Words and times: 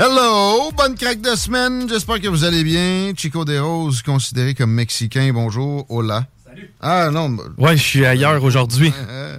Hello, 0.00 0.70
bonne 0.76 0.94
craque 0.94 1.20
de 1.20 1.34
semaine. 1.34 1.88
J'espère 1.88 2.20
que 2.20 2.28
vous 2.28 2.44
allez 2.44 2.62
bien. 2.62 3.12
Chico 3.16 3.44
des 3.44 3.58
Roses, 3.58 4.00
considéré 4.02 4.54
comme 4.54 4.70
mexicain. 4.70 5.32
Bonjour, 5.34 5.86
hola. 5.88 6.24
Salut. 6.46 6.70
Ah 6.80 7.10
non. 7.12 7.30
bah, 7.30 7.42
Ouais, 7.58 7.76
je 7.76 7.82
suis 7.82 8.06
ailleurs 8.06 8.42
aujourd'hui. 8.44 8.92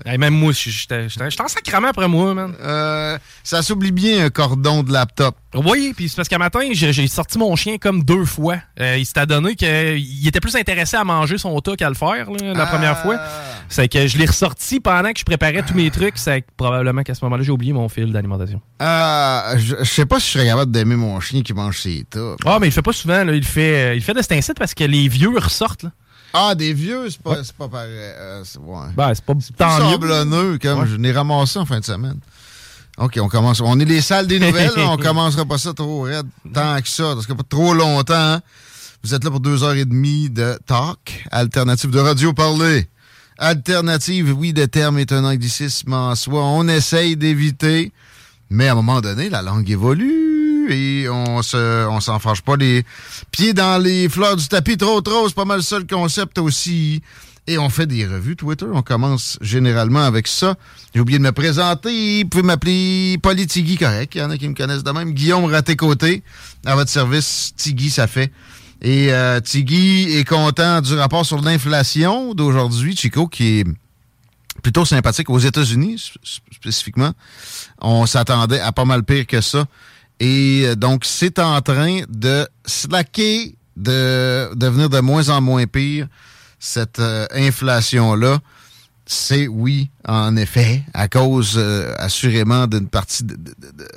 Euh, 0.06 0.12
Hey, 0.12 0.18
même 0.18 0.34
moi, 0.34 0.52
je- 0.54 0.70
j'étais 0.70 1.42
en 1.42 1.48
sacrament 1.48 1.86
après 1.90 2.08
moi, 2.08 2.34
man. 2.34 2.54
euh, 2.62 3.18
ça 3.44 3.62
s'oublie 3.62 3.92
bien 3.92 4.26
un 4.26 4.30
cordon 4.30 4.84
de 4.84 4.92
laptop. 4.92 5.36
Oui, 5.56 5.94
puis 5.96 6.10
c'est 6.10 6.16
parce 6.16 6.28
qu'un 6.28 6.38
matin, 6.38 6.60
j'ai 6.72 7.08
sorti 7.08 7.38
mon 7.38 7.56
chien 7.56 7.78
comme 7.78 8.04
deux 8.04 8.26
fois. 8.26 8.58
Euh, 8.80 8.98
il 8.98 9.06
s'était 9.06 9.26
donné 9.26 9.56
qu'il 9.56 10.28
était 10.28 10.40
plus 10.40 10.56
intéressé 10.56 10.96
à 10.98 11.04
manger 11.04 11.38
son 11.38 11.60
tas 11.60 11.76
qu'à 11.76 11.90
le 11.90 11.96
faire 11.96 12.30
là, 12.32 12.54
la 12.54 12.64
Ah. 12.64 12.68
première 12.68 12.98
fois. 13.00 13.20
C'est 13.68 13.88
que 13.88 14.08
je 14.08 14.18
l'ai 14.18 14.26
ressorti 14.26 14.80
pendant 14.80 15.12
que 15.12 15.20
je 15.20 15.26
préparais 15.26 15.64
tous 15.64 15.74
mes 15.76 15.90
trucs. 15.92 16.18
C'est 16.18 16.44
probablement 16.58 17.04
qu'à 17.04 17.14
ce 17.16 17.24
moment-là, 17.26 17.44
j'ai 17.44 17.52
oublié 17.52 17.74
mon 17.74 17.88
fil 17.90 18.12
d'alimentation. 18.12 18.62
Euh, 18.82 19.58
je, 19.58 19.76
je 19.80 19.84
sais 19.84 20.06
pas 20.06 20.20
si 20.20 20.28
je 20.28 20.32
serais 20.34 20.46
capable 20.46 20.72
d'aimer 20.72 20.96
mon 20.96 21.20
chien 21.20 21.42
qui 21.42 21.54
mange 21.54 21.80
ses 21.80 22.04
tas. 22.10 22.36
Ah, 22.46 22.58
mais 22.60 22.68
il 22.68 22.70
le 22.70 22.74
fait 22.74 22.82
pas 22.82 22.94
souvent. 22.94 23.24
Là. 23.24 23.34
Il 23.34 23.44
fait, 23.46 23.96
il 23.98 24.02
fait 24.04 24.14
de 24.14 24.22
cet 24.22 24.32
incite 24.34 24.58
parce 24.58 24.74
que 24.74 24.84
les 24.84 25.08
vieux 25.08 25.38
ressortent. 25.38 25.84
Là. 25.84 25.92
Ah, 26.34 26.54
des 26.56 26.74
vieux, 26.74 27.10
c'est 27.10 27.22
pas, 27.22 27.44
c'est 27.44 27.56
pas 27.56 27.68
pareil. 27.68 27.90
Euh, 27.92 28.44
c'est- 28.46 28.60
ouais. 28.60 28.88
Ben, 28.96 29.12
c'est 29.16 29.24
pas 29.26 29.34
tant 29.58 29.90
mieux. 29.92 30.58
comme 30.60 30.80
Ouais. 30.82 30.88
je 30.88 30.96
n'ai 30.98 31.12
ramassé 31.12 31.58
en 31.60 31.66
fin 31.66 31.80
de 31.80 31.86
semaine. 31.86 32.20
OK, 32.98 33.18
on 33.22 33.30
commence. 33.30 33.62
On 33.62 33.80
est 33.80 33.86
les 33.86 34.02
salles 34.02 34.28
des 34.28 34.40
nouvelles, 34.40 34.72
là, 34.76 34.90
on 34.92 34.98
commencera 35.02 35.46
pas 35.46 35.58
ça 35.58 35.74
trop 35.74 36.02
raide, 36.02 36.28
tant 36.54 36.80
que 36.82 36.88
ça, 36.90 37.14
parce 37.16 37.26
que 37.26 37.34
pas 37.34 37.44
trop 37.48 37.74
longtemps. 37.74 38.14
hein. 38.16 38.42
Vous 39.04 39.14
êtes 39.14 39.24
là 39.24 39.32
pour 39.32 39.40
deux 39.40 39.64
heures 39.64 39.74
et 39.76 39.86
demie 39.86 40.30
de 40.30 40.60
talk, 40.68 41.24
alternative 41.32 41.90
de 41.92 42.00
radio 42.00 42.34
parler. 42.34 42.90
Alternative, 43.38 44.36
oui, 44.38 44.54
le 44.56 44.68
terme 44.68 45.00
est 45.00 45.14
un 45.14 45.24
anglicisme 45.24 45.94
en 45.94 46.14
soi. 46.16 46.44
On 46.44 46.68
essaye 46.68 47.16
d'éviter, 47.16 47.94
mais 48.50 48.68
à 48.68 48.74
un 48.74 48.76
moment 48.76 49.00
donné, 49.00 49.30
la 49.30 49.42
langue 49.42 49.70
évolue 49.70 50.29
et 50.70 51.08
on 51.10 51.42
se, 51.42 51.88
on 51.88 52.00
s'en 52.00 52.20
fâche 52.20 52.42
pas 52.42 52.56
les 52.56 52.84
pieds 53.32 53.54
dans 53.54 53.82
les 53.82 54.08
fleurs 54.10 54.36
du 54.36 54.48
tapis 54.48 54.78
trop 54.78 55.02
trop. 55.02 55.28
C'est 55.28 55.36
pas 55.36 55.46
mal 55.46 55.64
ça 55.64 55.80
le 55.80 55.86
concept 55.86 56.38
aussi. 56.38 57.02
Et 57.48 57.58
on 57.58 57.70
fait 57.70 57.88
des 57.88 58.06
revues 58.06 58.36
Twitter. 58.36 58.68
On 58.72 58.84
commence 58.84 59.40
généralement 59.42 60.04
avec 60.04 60.28
ça. 60.28 60.56
J'ai 60.94 61.00
oublié 61.02 61.18
de 61.18 61.24
me 61.24 61.32
présenter. 61.32 62.22
Vous 62.24 62.30
pouvez 62.30 62.44
m'appeler 62.44 63.18
Politigui, 63.24 63.76
correct. 63.78 64.14
Il 64.14 64.20
y 64.20 64.22
en 64.22 64.30
a 64.30 64.38
qui 64.38 64.48
me 64.48 64.54
connaissent 64.54 64.84
de 64.84 64.92
même. 64.92 65.14
Guillaume 65.14 65.46
Raté-Côté, 65.46 66.22
à 66.66 66.76
votre 66.76 66.92
service. 66.92 67.54
Tigui, 67.58 67.90
ça 67.90 68.06
fait. 68.06 68.32
Et 68.84 69.12
euh, 69.12 69.40
Tigui 69.40 70.16
est 70.16 70.26
content 70.28 70.80
du 70.82 70.94
rapport 70.94 71.26
sur 71.26 71.42
l'inflation 71.42 72.36
d'aujourd'hui. 72.36 72.96
Chico, 72.96 73.28
qui 73.28 73.62
est 73.62 73.66
plutôt 74.62 74.86
sympathique 74.86 75.30
aux 75.32 75.40
États-Unis, 75.40 75.96
sp- 75.96 76.40
spécifiquement. 76.54 77.14
On 77.82 78.06
s'attendait 78.06 78.60
à 78.60 78.72
pas 78.72 78.86
mal 78.86 79.04
pire 79.04 79.26
que 79.26 79.42
ça. 79.42 79.66
Et 80.20 80.64
euh, 80.66 80.76
donc, 80.76 81.06
c'est 81.06 81.40
en 81.40 81.62
train 81.62 82.02
de 82.10 82.48
slacker, 82.66 83.56
de 83.78 84.54
devenir 84.56 84.90
de 84.90 85.00
moins 85.00 85.30
en 85.30 85.42
moins 85.42 85.66
pire, 85.66 86.08
cette 86.60 87.00
euh, 87.00 87.26
inflation-là. 87.34 88.40
C'est, 89.06 89.48
oui, 89.48 89.90
en 90.08 90.36
effet, 90.36 90.84
à 90.94 91.08
cause, 91.08 91.56
euh, 91.58 91.94
assurément, 91.98 92.68
d'une 92.68 92.88
partie 92.88 93.24
de- 93.24 93.36
de- 93.36 93.56
de- 93.60 93.72
de- 93.78 93.88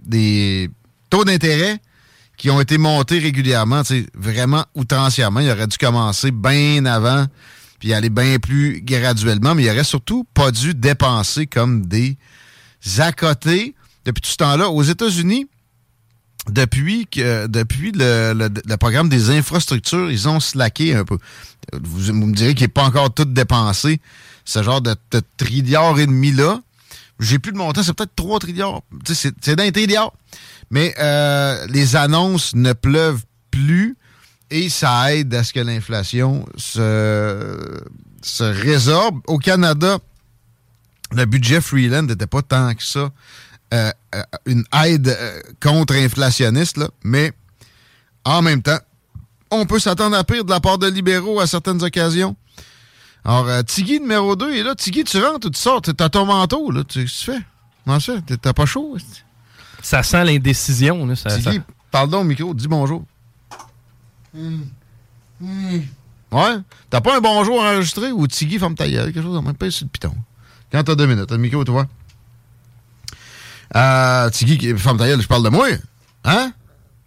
des 0.00 0.70
taux 1.10 1.24
d'intérêt 1.24 1.78
qui 2.36 2.50
ont 2.50 2.60
été 2.60 2.78
montés 2.78 3.18
régulièrement, 3.18 3.82
vraiment 4.14 4.64
outrancièrement. 4.74 5.40
Il 5.40 5.50
aurait 5.50 5.66
dû 5.66 5.76
commencer 5.76 6.30
bien 6.30 6.86
avant, 6.86 7.26
puis 7.78 7.92
aller 7.92 8.10
bien 8.10 8.38
plus 8.38 8.80
graduellement, 8.82 9.54
mais 9.54 9.64
il 9.64 9.70
aurait 9.70 9.84
surtout 9.84 10.24
pas 10.34 10.50
dû 10.50 10.74
dépenser 10.74 11.46
comme 11.46 11.86
des 11.86 12.16
côté 13.16 13.74
depuis 14.04 14.20
tout 14.22 14.30
ce 14.30 14.36
temps-là. 14.36 14.70
Aux 14.70 14.82
États-Unis, 14.82 15.46
depuis 16.48 17.06
que 17.06 17.46
depuis 17.46 17.92
le, 17.92 18.32
le- 18.34 18.50
le 18.64 18.76
programme 18.76 19.08
des 19.08 19.30
infrastructures, 19.30 20.10
ils 20.10 20.28
ont 20.28 20.40
slacké 20.40 20.94
un 20.94 21.04
peu. 21.04 21.18
Vous, 21.72 21.98
vous 22.00 22.12
me 22.26 22.34
direz 22.34 22.54
qu'il 22.54 22.64
n'est 22.64 22.68
pas 22.72 22.84
encore 22.84 23.12
tout 23.12 23.24
dépensé, 23.24 24.00
ce 24.44 24.62
genre 24.62 24.80
de, 24.80 24.94
de 25.10 25.22
trilliard 25.36 25.98
et 25.98 26.06
demi-là. 26.06 26.60
J'ai 27.20 27.38
plus 27.38 27.52
de 27.52 27.58
montant, 27.58 27.82
c'est 27.82 27.92
peut-être 27.94 28.14
3 28.14 28.38
trilliards. 28.38 28.82
C'est 29.12 29.56
d'un 29.56 29.70
trilliard. 29.72 30.12
Mais 30.70 30.94
euh, 31.00 31.66
les 31.68 31.96
annonces 31.96 32.54
ne 32.54 32.72
pleuvent 32.72 33.22
plus 33.50 33.96
et 34.50 34.68
ça 34.68 35.14
aide 35.14 35.34
à 35.34 35.42
ce 35.44 35.52
que 35.52 35.60
l'inflation 35.60 36.46
se, 36.56 37.80
se 38.22 38.44
résorbe. 38.44 39.20
Au 39.26 39.38
Canada, 39.38 39.98
le 41.12 41.24
budget 41.24 41.60
Freeland 41.60 42.02
n'était 42.04 42.26
pas 42.26 42.42
tant 42.42 42.72
que 42.74 42.84
ça 42.84 43.10
euh, 43.74 43.90
euh, 44.14 44.22
une 44.46 44.64
aide 44.84 45.08
euh, 45.08 45.40
contre-inflationniste, 45.62 46.78
mais 47.04 47.32
en 48.24 48.42
même 48.42 48.62
temps, 48.62 48.78
on 49.50 49.66
peut 49.66 49.78
s'attendre 49.78 50.16
à 50.16 50.24
pire 50.24 50.44
de 50.44 50.50
la 50.50 50.60
part 50.60 50.78
de 50.78 50.86
libéraux 50.88 51.40
à 51.40 51.46
certaines 51.46 51.82
occasions. 51.82 52.36
Alors, 53.24 53.46
euh, 53.48 53.62
Tigui 53.62 54.00
numéro 54.00 54.36
2 54.36 54.54
est 54.54 54.62
là. 54.62 54.74
Tigui, 54.74 55.04
tu 55.04 55.22
rentres 55.22 55.46
ou 55.46 55.50
tu 55.50 55.58
sors? 55.60 55.80
T'as 55.82 56.08
ton 56.08 56.24
manteau, 56.26 56.70
là. 56.70 56.84
Tu- 56.84 57.04
tu 57.04 57.24
fais? 57.24 57.38
Comment 57.84 58.00
ça? 58.00 58.14
T'as 58.40 58.52
pas 58.52 58.66
chaud? 58.66 58.96
Ça 59.82 60.02
sent 60.02 60.24
l'indécision. 60.24 61.06
là, 61.06 61.16
ça- 61.16 61.30
Tigui, 61.36 61.56
ça- 61.56 61.62
parle 61.90 62.10
donc 62.10 62.22
au 62.22 62.24
micro, 62.24 62.54
dis 62.54 62.68
bonjour. 62.68 63.04
Ouais? 66.30 66.56
T'as 66.90 67.00
pas 67.00 67.16
un 67.16 67.20
bonjour 67.20 67.60
enregistré 67.60 68.12
ou 68.12 68.26
Tigui, 68.26 68.58
ferme 68.58 68.74
ta 68.74 68.88
gueule, 68.88 69.12
quelque 69.12 69.22
chose, 69.22 69.42
même 69.42 69.54
pas 69.54 69.70
sur 69.70 69.86
le 69.86 69.90
piton. 69.90 70.14
Quand 70.70 70.82
t'as 70.84 70.94
deux 70.94 71.06
minutes, 71.06 71.26
t'as 71.26 71.36
le 71.36 71.40
micro, 71.40 71.64
toi. 71.64 71.86
Euh, 73.76 74.30
Tigui, 74.30 74.76
ferme 74.78 74.98
ta 74.98 75.06
gueule, 75.06 75.20
je 75.20 75.26
parle 75.28 75.44
de 75.44 75.48
moi. 75.50 75.66
Hein? 76.24 76.52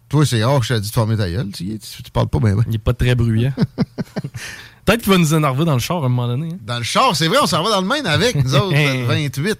Toi, 0.10 0.26
c'est 0.26 0.44
rare 0.44 0.60
que 0.60 0.66
je 0.66 0.74
t'ai 0.76 0.80
dit 0.82 0.90
de 0.90 0.94
fermer 0.94 1.18
ta 1.18 1.30
gueule, 1.30 1.50
Tigui. 1.52 1.80
Tu, 1.80 2.04
tu 2.04 2.12
parles 2.12 2.28
pas 2.28 2.40
bien, 2.40 2.56
Il 2.68 2.76
est 2.76 2.80
pas 2.80 2.94
très 2.94 3.16
bruyant. 3.16 3.54
Peut-être 4.86 5.02
qu'il 5.04 5.12
va 5.12 5.18
nous 5.20 5.34
énerver 5.34 5.64
dans 5.66 5.74
le 5.74 5.80
char 5.80 5.98
à 6.04 6.06
un 6.06 6.10
moment 6.10 6.28
donné. 6.28 6.50
hein. 6.54 6.58
Dans 6.66 6.78
le 6.78 6.84
char, 6.84 7.16
c'est 7.16 7.28
vrai, 7.28 7.38
on 7.42 7.46
s'en 7.48 7.64
va 7.64 7.70
dans 7.70 7.82
le 7.82 7.88
Maine 7.88 8.08
avec, 8.08 8.36
nous 8.36 8.56
autres, 8.56 8.72
le 8.74 9.06
28. 9.08 9.58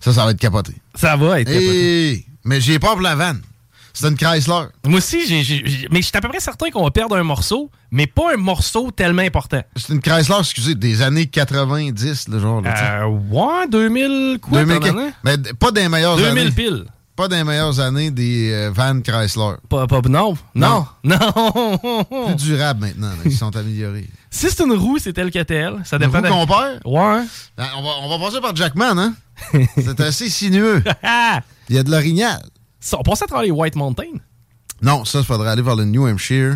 Ça, 0.00 0.12
ça 0.12 0.24
va 0.24 0.30
être 0.32 0.38
capoté. 0.40 0.72
Ça 0.94 1.16
va 1.16 1.40
être 1.40 1.46
capoté. 1.48 2.12
Et... 2.12 2.26
Mais 2.44 2.60
j'ai 2.60 2.78
peur 2.78 2.92
pour 2.92 3.00
la 3.02 3.14
vanne. 3.14 3.40
C'est 3.96 4.08
une 4.08 4.16
Chrysler. 4.16 4.64
Moi 4.86 4.98
aussi, 4.98 5.24
j'ai, 5.26 5.42
j'ai- 5.44 5.62
j'ai- 5.64 5.88
mais 5.90 6.02
je 6.02 6.06
suis 6.08 6.16
à 6.16 6.20
peu 6.20 6.28
près 6.28 6.40
certain 6.40 6.68
qu'on 6.70 6.82
va 6.82 6.90
perdre 6.90 7.16
un 7.16 7.22
morceau, 7.22 7.70
mais 7.92 8.06
pas 8.08 8.34
un 8.34 8.36
morceau 8.36 8.90
tellement 8.90 9.22
important. 9.22 9.62
C'est 9.76 9.92
une 9.92 10.00
Chrysler, 10.00 10.34
excusez, 10.40 10.74
des 10.74 11.00
années 11.00 11.26
90, 11.26 12.28
le 12.28 12.40
genre. 12.40 12.60
Là. 12.60 13.02
Euh, 13.02 13.06
ouais, 13.06 13.68
2000 13.70 14.38
quoi, 14.42 14.64
2000, 14.64 14.80
t'en 14.80 14.98
as? 14.98 15.10
mais 15.22 15.36
pas 15.58 15.70
des 15.70 15.88
meilleures 15.88 16.16
2000 16.16 16.38
années. 16.38 16.50
piles. 16.50 16.84
Pas 17.16 17.28
des 17.28 17.44
meilleures 17.44 17.78
années 17.78 18.10
des 18.10 18.50
euh, 18.52 18.70
Van 18.74 19.00
Chrysler. 19.00 19.52
Pas, 19.68 19.86
pas- 19.86 20.00
non, 20.08 20.36
non, 20.56 20.84
non. 21.04 22.04
Plus 22.26 22.34
durables 22.34 22.80
maintenant. 22.80 23.10
là, 23.10 23.16
Ils 23.24 23.36
sont 23.36 23.54
améliorés. 23.56 24.08
si 24.30 24.50
c'est 24.50 24.64
une 24.64 24.72
roue, 24.72 24.98
c'est 24.98 25.12
tel 25.12 25.30
que 25.30 25.40
tel. 25.44 25.76
Ça 25.84 25.96
dépend. 25.96 26.18
roue 26.18 26.24
de- 26.24 26.28
qu'on 26.28 26.46
perd? 26.48 26.80
Ouais. 26.84 27.24
Ben, 27.56 27.66
on, 27.78 27.82
va, 27.84 27.90
on 28.02 28.18
va 28.18 28.26
passer 28.26 28.40
par 28.40 28.56
Jackman, 28.56 28.98
hein? 28.98 29.14
C'est 29.76 30.00
assez 30.00 30.28
sinueux. 30.28 30.82
Il 31.68 31.76
y 31.76 31.78
a 31.78 31.84
de 31.84 31.90
l'orignal. 31.92 32.42
On 32.92 33.02
passait 33.02 33.24
à 33.24 33.26
travers 33.26 33.44
les 33.44 33.50
White 33.50 33.76
Mountains. 33.76 34.18
Non, 34.82 35.04
ça, 35.04 35.20
il 35.20 35.24
faudrait 35.24 35.50
aller 35.50 35.62
vers 35.62 35.76
le 35.76 35.84
New 35.84 36.06
Hampshire. 36.06 36.54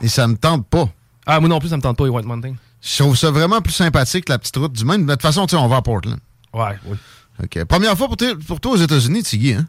Et 0.00 0.08
ça 0.08 0.28
me 0.28 0.36
tente 0.36 0.66
pas. 0.66 0.88
Ah, 1.26 1.40
moi 1.40 1.48
non 1.48 1.58
plus, 1.58 1.68
ça 1.68 1.76
me 1.76 1.82
tente 1.82 1.96
pas, 1.96 2.04
les 2.04 2.10
White 2.10 2.26
Mountains. 2.26 2.54
Je 2.80 3.02
trouve 3.02 3.16
ça 3.16 3.30
vraiment 3.30 3.60
plus 3.60 3.72
sympathique, 3.72 4.28
la 4.28 4.38
petite 4.38 4.56
route 4.56 4.72
du 4.72 4.84
Maine. 4.84 5.04
De 5.04 5.12
toute 5.12 5.22
façon, 5.22 5.46
tu 5.46 5.56
sais, 5.56 5.62
on 5.62 5.66
va 5.68 5.76
à 5.76 5.82
Portland. 5.82 6.18
Ouais, 6.54 6.78
oui. 6.86 6.96
OK. 7.42 7.64
Première 7.64 7.96
fois 7.96 8.08
pour, 8.08 8.16
pour 8.46 8.60
toi 8.60 8.72
aux 8.72 8.76
États-Unis, 8.76 9.22
Tiggy, 9.22 9.54
hein? 9.54 9.66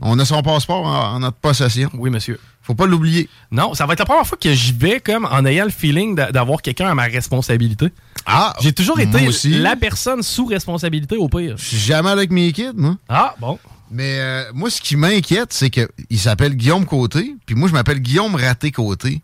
On 0.00 0.18
a 0.18 0.24
son 0.24 0.42
passeport 0.42 0.86
en, 0.86 1.20
notre 1.20 1.38
possession. 1.38 1.90
Oui, 1.94 2.10
monsieur. 2.10 2.38
Faut 2.62 2.74
pas 2.74 2.86
l'oublier. 2.86 3.28
Non, 3.50 3.74
ça 3.74 3.86
va 3.86 3.94
être 3.94 4.00
la 4.00 4.04
première 4.04 4.26
fois 4.26 4.36
que 4.38 4.52
j'y 4.52 4.72
vais 4.72 5.00
comme 5.00 5.24
en 5.24 5.44
ayant 5.46 5.64
le 5.64 5.70
feeling 5.70 6.14
d'avoir 6.14 6.60
quelqu'un 6.60 6.88
à 6.90 6.94
ma 6.94 7.04
responsabilité. 7.04 7.92
Ah! 8.26 8.54
J'ai 8.60 8.72
toujours 8.72 8.98
été 9.00 9.28
la 9.44 9.76
personne 9.76 10.22
sous 10.22 10.46
responsabilité 10.46 11.16
au 11.16 11.28
pire. 11.28 11.56
Je 11.56 11.64
suis 11.64 11.78
jamais 11.78 12.10
avec 12.10 12.30
mes 12.30 12.52
kids, 12.52 12.72
moi. 12.74 12.96
Ah, 13.08 13.34
bon. 13.40 13.58
Mais 13.90 14.18
euh, 14.18 14.44
moi, 14.54 14.70
ce 14.70 14.80
qui 14.80 14.96
m'inquiète, 14.96 15.52
c'est 15.52 15.70
qu'il 15.70 16.18
s'appelle 16.18 16.54
Guillaume 16.54 16.86
Côté, 16.86 17.36
puis 17.46 17.54
moi, 17.54 17.68
je 17.68 17.72
m'appelle 17.72 18.00
Guillaume 18.00 18.34
Raté 18.34 18.72
Côté. 18.72 19.22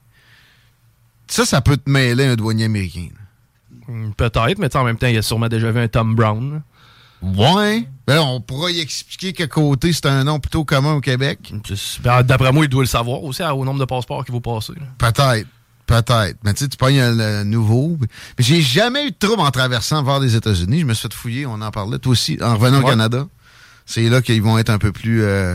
Ça, 1.27 1.45
ça 1.45 1.61
peut 1.61 1.77
te 1.77 1.91
mêler 1.91 2.27
un 2.27 2.37
douanier 2.37 2.65
américain. 2.65 3.09
Hmm, 3.89 4.11
peut-être, 4.13 4.59
mais 4.59 4.75
en 4.77 4.85
même 4.85 4.99
temps, 4.99 5.07
il 5.07 5.19
a 5.19 5.23
sûrement 5.23 5.49
déjà 5.49 5.71
vu 5.73 5.81
un 5.81 5.89
Tom 5.89 6.15
Brown. 6.15 6.63
Ouais. 7.23 7.87
Ben, 8.07 8.21
on 8.21 8.41
pourrait 8.41 8.75
y 8.75 8.81
expliquer 8.81 9.33
que 9.33 9.45
côté, 9.45 9.93
c'est 9.93 10.07
un 10.07 10.25
nom 10.25 10.41
plutôt 10.41 10.65
commun 10.65 10.95
au 10.95 11.01
Québec. 11.01 11.53
Ben, 12.03 12.23
d'après 12.23 12.53
moi, 12.53 12.65
il 12.65 12.69
doit 12.69 12.83
le 12.83 12.89
savoir 12.89 13.23
aussi 13.23 13.43
au 13.43 13.65
nombre 13.65 13.81
de 13.81 13.85
passeports 13.85 14.25
qu'il 14.25 14.35
va 14.35 14.41
passer. 14.41 14.75
Peut-être. 14.99 15.47
Peut-être. 15.87 16.39
Mais 16.45 16.55
tu 16.55 16.65
sais, 16.65 16.69
tu 16.69 16.77
pognes 16.77 17.01
le 17.01 17.45
nouveau. 17.45 17.97
Mais 18.01 18.07
j'ai 18.39 18.61
jamais 18.61 19.07
eu 19.07 19.11
de 19.11 19.17
trouble 19.19 19.43
en 19.43 19.51
traversant 19.51 20.03
vers 20.03 20.21
les 20.21 20.37
États-Unis. 20.37 20.81
Je 20.81 20.87
me 20.87 20.95
suis 20.95 21.09
fait 21.09 21.15
fouiller, 21.15 21.47
on 21.47 21.61
en 21.61 21.71
parlait. 21.71 21.99
Toi 21.99 22.13
aussi, 22.13 22.39
en 22.41 22.55
revenant 22.55 22.81
au 22.81 22.87
Canada. 22.87 23.27
C'est 23.87 24.09
là 24.09 24.23
qu'ils 24.23 24.43
vont 24.43 24.59
être 24.59 24.71
un 24.71 24.79
peu 24.79 24.93
plus 24.93 25.23
euh, 25.23 25.55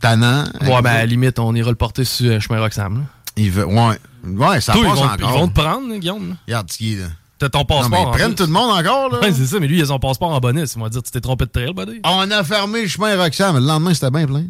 tannants. 0.00 0.44
Ouais, 0.62 0.82
ben 0.82 0.90
à 0.90 0.98
la 0.98 1.06
limite, 1.06 1.38
on 1.38 1.54
ira 1.54 1.70
le 1.70 1.76
porter 1.76 2.04
sur 2.04 2.30
le 2.30 2.40
chemin 2.40 2.60
Roxham. 2.60 3.06
Il 3.36 3.50
veut, 3.50 3.66
ouais. 3.66 3.98
Ouais, 4.24 4.60
ça 4.60 4.72
passe 4.72 4.82
ils 4.82 4.88
vont, 4.88 4.90
encore. 4.92 5.16
Ils 5.18 5.38
vont 5.38 5.48
te 5.48 5.60
prendre, 5.60 5.96
Guillaume. 5.96 6.36
Regarde, 6.46 6.70
ce 6.70 6.78
qui 6.78 6.94
est 6.94 7.00
là. 7.00 7.06
T'as 7.38 7.50
ton 7.50 7.64
passeport. 7.64 7.90
Non, 7.90 7.90
mais 7.90 8.02
ils 8.02 8.18
prennent 8.18 8.34
tout 8.34 8.46
le 8.46 8.52
monde 8.52 8.70
encore, 8.70 9.10
là. 9.10 9.20
Ouais, 9.20 9.32
c'est 9.32 9.44
ça, 9.44 9.60
mais 9.60 9.66
lui, 9.66 9.78
il 9.78 9.82
a 9.82 9.86
son 9.86 9.98
passeport 9.98 10.30
en 10.30 10.40
bonus. 10.40 10.74
Il 10.74 10.82
va 10.82 10.88
dire, 10.88 11.02
tu 11.02 11.10
t'es 11.10 11.20
trompé 11.20 11.44
de 11.44 11.50
trail, 11.50 11.72
buddy. 11.74 12.00
On 12.04 12.30
a 12.30 12.44
fermé 12.44 12.82
le 12.82 12.88
chemin 12.88 13.14
Roxham, 13.16 13.54
mais 13.54 13.60
le 13.60 13.66
lendemain, 13.66 13.92
c'était 13.92 14.10
bien 14.10 14.26
plein. 14.26 14.46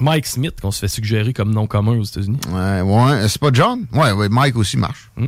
Mike 0.00 0.26
Smith, 0.26 0.60
qu'on 0.60 0.70
se 0.70 0.80
fait 0.80 0.88
suggérer 0.88 1.32
comme 1.32 1.52
nom 1.52 1.66
commun 1.66 1.98
aux 1.98 2.04
États-Unis. 2.04 2.38
Ouais, 2.48 2.80
ouais. 2.80 3.28
C'est 3.28 3.40
pas 3.40 3.50
John? 3.52 3.86
Ouais, 3.92 4.12
ouais, 4.12 4.28
Mike 4.28 4.56
aussi 4.56 4.76
marche. 4.76 5.10
Mm. 5.16 5.26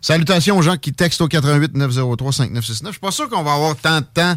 Salutations 0.00 0.58
aux 0.58 0.62
gens 0.62 0.76
qui 0.76 0.92
textent 0.92 1.20
au 1.20 1.28
88 1.28 1.76
903 1.76 2.32
5969. 2.32 2.90
Je 2.90 2.94
suis 2.94 3.00
pas 3.00 3.10
sûr 3.10 3.28
qu'on 3.28 3.42
va 3.42 3.54
avoir 3.54 3.76
tant 3.76 4.00
de 4.00 4.06
temps 4.12 4.36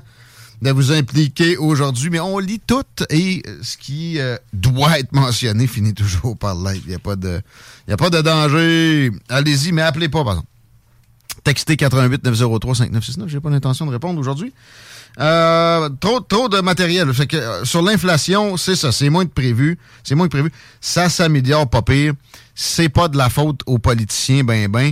de 0.62 0.72
vous 0.72 0.92
impliquer 0.92 1.58
aujourd'hui, 1.58 2.10
mais 2.10 2.20
on 2.20 2.40
lit 2.40 2.60
tout 2.66 2.84
et 3.10 3.44
ce 3.62 3.78
qui 3.78 4.20
euh, 4.20 4.38
doit 4.54 5.00
être 5.00 5.14
mentionné 5.14 5.68
finit 5.68 5.94
toujours 5.94 6.38
par 6.38 6.56
l'être. 6.56 6.82
Il 6.86 6.90
n'y 6.90 6.96
a, 6.96 7.00
pas 7.00 7.16
de, 7.16 7.42
a 7.90 7.98
pas 7.98 8.10
de 8.10 8.22
danger. 8.22 9.12
Allez-y, 9.30 9.72
mais 9.72 9.84
appelez 9.84 10.10
pas, 10.10 10.24
par 10.24 10.34
exemple. 10.34 10.50
Textez 11.44 11.78
88 11.78 12.24
903 12.24 12.76
5969. 12.76 13.30
J'ai 13.30 13.40
pas 13.40 13.50
l'intention 13.50 13.86
de 13.86 13.92
répondre 13.92 14.20
aujourd'hui. 14.20 14.52
Euh, 15.20 15.90
trop, 16.00 16.20
trop 16.20 16.50
de 16.50 16.60
matériel. 16.62 17.10
Euh, 17.10 17.66
sur 17.66 17.82
l'inflation, 17.82 18.58
c'est 18.58 18.76
ça. 18.76 18.92
C'est 18.92 19.10
moins 19.10 19.26
que 19.26 19.32
prévu. 19.32 19.78
C'est 20.04 20.16
moins 20.16 20.28
que 20.28 20.32
prévu. 20.32 20.52
Ça 20.82 21.10
s'améliore 21.10 21.70
pas 21.70 21.82
pire. 21.82 22.14
C'est 22.56 22.90
pas 22.90 23.08
de 23.08 23.18
la 23.18 23.30
faute 23.30 23.62
aux 23.66 23.78
politiciens, 23.78 24.44
ben 24.44 24.68
ben. 24.70 24.92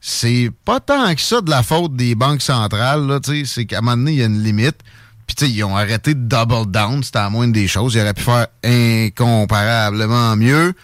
C'est 0.00 0.50
pas 0.64 0.78
tant 0.78 1.14
que 1.14 1.20
ça 1.20 1.40
de 1.40 1.50
la 1.50 1.62
faute 1.62 1.96
des 1.96 2.14
banques 2.14 2.42
centrales. 2.42 3.18
C'est 3.44 3.64
qu'à 3.64 3.78
un 3.78 3.80
moment 3.80 3.96
donné, 3.96 4.12
il 4.12 4.18
y 4.18 4.22
a 4.22 4.26
une 4.26 4.42
limite. 4.42 4.76
Puis, 5.26 5.34
tu 5.36 5.46
sais, 5.46 5.50
ils 5.50 5.64
ont 5.64 5.76
arrêté 5.76 6.14
de 6.14 6.20
double 6.20 6.70
down. 6.70 7.02
C'était 7.02 7.18
à 7.18 7.30
moins 7.30 7.48
des 7.48 7.66
choses. 7.68 7.94
Ils 7.94 8.00
auraient 8.00 8.14
pu 8.14 8.22
faire 8.22 8.46
incomparablement 8.64 10.36
mieux. 10.36 10.74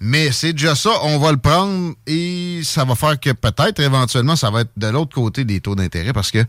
Mais 0.00 0.30
c'est 0.30 0.52
déjà 0.52 0.74
ça, 0.76 0.90
on 1.02 1.18
va 1.18 1.32
le 1.32 1.38
prendre 1.38 1.94
et 2.06 2.60
ça 2.62 2.84
va 2.84 2.94
faire 2.94 3.18
que 3.18 3.30
peut-être 3.30 3.80
éventuellement 3.80 4.36
ça 4.36 4.48
va 4.48 4.60
être 4.60 4.70
de 4.76 4.86
l'autre 4.86 5.12
côté 5.12 5.44
des 5.44 5.60
taux 5.60 5.74
d'intérêt 5.74 6.12
parce 6.12 6.30
que 6.30 6.44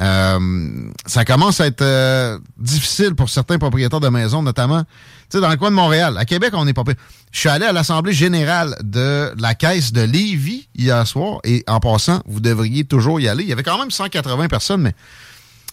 euh, 0.00 0.90
ça 1.04 1.24
commence 1.26 1.60
à 1.60 1.66
être 1.66 1.82
euh, 1.82 2.38
difficile 2.56 3.14
pour 3.14 3.28
certains 3.28 3.58
propriétaires 3.58 4.00
de 4.00 4.08
maisons, 4.08 4.42
notamment 4.42 4.84
dans 5.34 5.50
le 5.50 5.56
coin 5.56 5.70
de 5.70 5.74
Montréal. 5.74 6.16
À 6.16 6.24
Québec, 6.24 6.52
on 6.54 6.64
n'est 6.64 6.72
pas. 6.72 6.84
Je 7.30 7.38
suis 7.38 7.48
allé 7.48 7.66
à 7.66 7.72
l'Assemblée 7.72 8.12
générale 8.12 8.76
de 8.82 9.32
la 9.38 9.54
Caisse 9.54 9.92
de 9.92 10.00
Lévis 10.00 10.68
hier 10.74 11.06
soir 11.06 11.40
et 11.44 11.64
en 11.66 11.80
passant, 11.80 12.22
vous 12.26 12.40
devriez 12.40 12.84
toujours 12.84 13.20
y 13.20 13.28
aller. 13.28 13.42
Il 13.42 13.48
y 13.48 13.52
avait 13.52 13.62
quand 13.62 13.78
même 13.78 13.90
180 13.90 14.48
personnes, 14.48 14.80
mais 14.80 14.94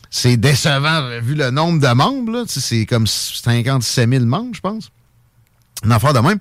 c'est 0.09 0.37
décevant 0.37 1.19
vu 1.21 1.35
le 1.35 1.51
nombre 1.51 1.79
de 1.79 1.93
membres. 1.93 2.45
C'est 2.47 2.85
comme 2.85 3.07
57 3.07 4.09
000 4.09 4.25
membres, 4.25 4.53
je 4.53 4.61
pense. 4.61 4.91
Une 5.83 5.91
affaire 5.91 6.13
de 6.13 6.19
même. 6.19 6.39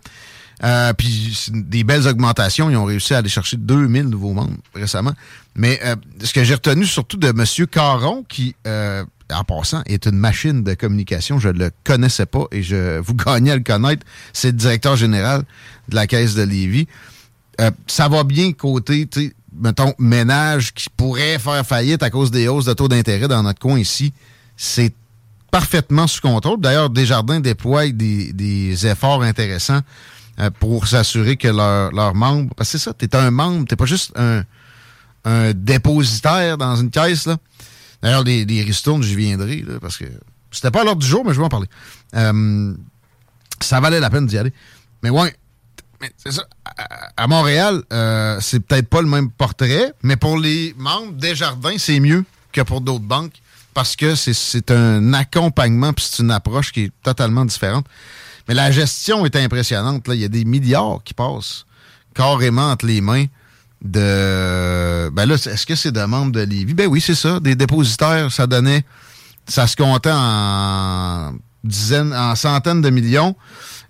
Euh, 0.62 0.92
puis 0.92 1.50
des 1.50 1.84
belles 1.84 2.06
augmentations. 2.06 2.70
Ils 2.70 2.76
ont 2.76 2.84
réussi 2.84 3.14
à 3.14 3.18
aller 3.18 3.28
chercher 3.28 3.56
2000 3.56 4.04
nouveaux 4.04 4.32
membres 4.32 4.56
récemment. 4.74 5.12
Mais 5.54 5.80
euh, 5.84 5.96
ce 6.22 6.32
que 6.32 6.44
j'ai 6.44 6.54
retenu 6.54 6.86
surtout 6.86 7.16
de 7.16 7.28
M. 7.28 7.66
Caron, 7.66 8.24
qui, 8.28 8.54
euh, 8.66 9.04
en 9.32 9.44
passant, 9.44 9.82
est 9.86 10.06
une 10.06 10.16
machine 10.16 10.62
de 10.62 10.74
communication, 10.74 11.38
je 11.38 11.48
ne 11.48 11.58
le 11.58 11.70
connaissais 11.82 12.26
pas 12.26 12.46
et 12.52 12.62
je 12.62 12.98
vous 13.04 13.14
gagnez 13.14 13.50
à 13.50 13.56
le 13.56 13.62
connaître, 13.62 14.06
c'est 14.32 14.48
le 14.48 14.56
directeur 14.56 14.96
général 14.96 15.44
de 15.88 15.94
la 15.96 16.06
Caisse 16.06 16.34
de 16.34 16.42
Lévis. 16.42 16.86
ça 17.86 18.08
va 18.08 18.24
bien 18.24 18.52
côté, 18.52 19.08
mettons, 19.56 19.94
ménage 19.98 20.72
qui 20.74 20.88
pourrait 20.90 21.38
faire 21.38 21.64
faillite 21.66 22.02
à 22.02 22.10
cause 22.10 22.30
des 22.30 22.48
hausses 22.48 22.64
de 22.64 22.72
taux 22.72 22.88
d'intérêt 22.88 23.28
dans 23.28 23.42
notre 23.42 23.60
coin 23.60 23.78
ici. 23.78 24.12
C'est 24.56 24.94
parfaitement 25.50 26.06
sous 26.06 26.20
contrôle. 26.20 26.60
D'ailleurs, 26.60 26.90
Desjardins 26.90 27.40
déploie 27.40 27.88
des, 27.90 28.32
des 28.32 28.86
efforts 28.86 29.22
intéressants 29.22 29.80
euh, 30.40 30.50
pour 30.58 30.88
s'assurer 30.88 31.36
que 31.36 31.48
leurs 31.48 32.14
membres. 32.14 32.52
Parce 32.56 32.72
que 32.72 32.78
c'est 32.78 32.84
ça, 32.84 32.92
tu 32.92 33.04
es 33.04 33.16
un 33.16 33.30
membre, 33.30 33.66
tu 33.68 33.76
pas 33.76 33.84
juste 33.84 34.12
un, 34.16 34.42
un, 35.24 35.52
dépositaire 35.52 36.58
dans 36.58 36.74
une 36.76 36.90
caisse. 36.90 37.26
là. 37.26 37.36
D'ailleurs, 38.02 38.24
des, 38.24 38.44
des 38.44 38.62
ristournes, 38.62 39.02
j'y 39.02 39.14
viendrai, 39.14 39.64
là, 39.66 39.74
parce 39.80 39.96
que 39.96 40.06
c'était 40.50 40.70
pas 40.70 40.82
à 40.82 40.84
l'ordre 40.84 41.00
du 41.00 41.06
jour, 41.06 41.24
mais 41.24 41.32
je 41.32 41.38
vais 41.38 41.44
en 41.44 41.48
parler. 41.48 41.68
Euh, 42.14 42.74
ça 43.60 43.80
valait 43.80 44.00
la 44.00 44.10
peine 44.10 44.26
d'y 44.26 44.38
aller. 44.38 44.52
Mais 45.02 45.10
ouais, 45.10 45.34
c'est 46.16 46.32
ça. 46.32 46.44
À, 47.16 47.26
Montréal, 47.26 47.82
euh, 47.92 48.38
c'est 48.40 48.60
peut-être 48.60 48.88
pas 48.88 49.02
le 49.02 49.08
même 49.08 49.30
portrait, 49.30 49.92
mais 50.02 50.16
pour 50.16 50.38
les 50.38 50.74
membres 50.78 51.12
des 51.12 51.34
jardins, 51.34 51.76
c'est 51.78 52.00
mieux 52.00 52.24
que 52.52 52.60
pour 52.60 52.80
d'autres 52.80 53.04
banques 53.04 53.34
parce 53.74 53.96
que 53.96 54.14
c'est 54.14 54.70
un 54.70 55.12
accompagnement 55.12 55.92
puis 55.92 56.06
c'est 56.08 56.22
une 56.22 56.30
approche 56.30 56.72
qui 56.72 56.84
est 56.84 56.92
totalement 57.02 57.44
différente. 57.44 57.86
Mais 58.46 58.54
la 58.54 58.70
gestion 58.70 59.26
est 59.26 59.36
impressionnante. 59.36 60.06
Là. 60.06 60.14
Il 60.14 60.20
y 60.20 60.24
a 60.24 60.28
des 60.28 60.44
milliards 60.44 61.00
qui 61.04 61.14
passent 61.14 61.66
carrément 62.14 62.70
entre 62.70 62.86
les 62.86 63.00
mains 63.00 63.26
de. 63.82 65.10
Ben 65.10 65.26
là, 65.26 65.34
est-ce 65.34 65.66
que 65.66 65.74
c'est 65.74 65.92
de 65.92 66.04
membres 66.04 66.32
de 66.32 66.40
Lévis? 66.40 66.74
Ben 66.74 66.86
oui, 66.86 67.00
c'est 67.00 67.14
ça. 67.14 67.40
Des 67.40 67.56
dépositaires, 67.56 68.32
ça 68.32 68.46
donnait. 68.46 68.84
Ça 69.46 69.66
se 69.66 69.76
comptait 69.76 70.12
en 70.12 71.34
dizaines, 71.64 72.14
en 72.14 72.34
centaines 72.34 72.80
de 72.80 72.90
millions. 72.90 73.36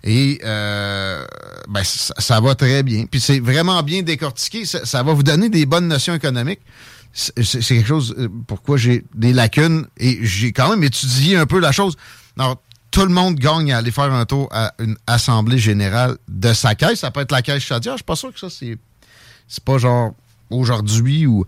Et 0.05 0.39
euh, 0.45 1.25
ben, 1.67 1.81
ça, 1.83 2.39
va 2.39 2.53
très 2.53 2.83
bien. 2.83 3.05
Puis 3.09 3.19
c'est 3.19 3.39
vraiment 3.39 3.81
bien 3.81 4.03
décortiqué. 4.03 4.63
Ça, 4.65 5.03
va 5.03 5.13
vous 5.13 5.23
donner 5.23 5.49
des 5.49 5.65
bonnes 5.65 5.87
notions 5.87 6.13
économiques. 6.13 6.61
C'est 7.11 7.61
quelque 7.61 7.87
chose 7.87 8.13
euh, 8.17 8.27
pourquoi 8.45 8.77
j'ai 8.77 9.03
des 9.15 9.33
lacunes 9.33 9.87
et 9.97 10.19
j'ai 10.21 10.51
quand 10.51 10.69
même 10.69 10.83
étudié 10.83 11.37
un 11.37 11.45
peu 11.45 11.59
la 11.59 11.71
chose. 11.71 11.95
Alors, 12.37 12.61
tout 12.91 13.03
le 13.03 13.09
monde 13.09 13.35
gagne 13.35 13.73
à 13.73 13.79
aller 13.79 13.91
faire 13.91 14.13
un 14.13 14.25
tour 14.25 14.47
à 14.51 14.73
une 14.79 14.95
assemblée 15.07 15.57
générale 15.57 16.17
de 16.27 16.53
sa 16.53 16.75
caisse. 16.75 16.99
Ça 16.99 17.11
peut 17.11 17.21
être 17.21 17.31
la 17.31 17.41
caisse 17.41 17.63
Chadia. 17.63 17.93
Je 17.93 17.97
suis 17.97 18.03
pas 18.03 18.15
sûr 18.15 18.31
que 18.31 18.39
ça, 18.39 18.49
c'est. 18.49 18.77
C'est 19.47 19.63
pas 19.63 19.77
genre 19.77 20.13
aujourd'hui 20.49 21.25
ou. 21.25 21.45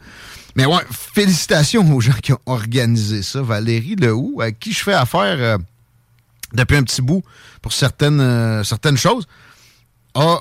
Mais 0.56 0.66
ouais, 0.66 0.82
félicitations 0.92 1.96
aux 1.96 2.02
gens 2.02 2.18
qui 2.22 2.34
ont 2.34 2.40
organisé 2.48 3.22
ça. 3.22 3.42
Valérie 3.42 3.96
Lehoux, 3.96 4.42
à 4.42 4.52
qui 4.52 4.74
je 4.74 4.84
fais 4.84 4.94
affaire 4.94 5.38
euh, 5.40 5.58
depuis 6.54 6.78
un 6.78 6.84
petit 6.84 7.02
bout 7.02 7.24
pour 7.62 7.74
certaines, 7.74 8.20
euh, 8.20 8.64
certaines 8.64 8.98
choses, 8.98 9.28
a 10.14 10.40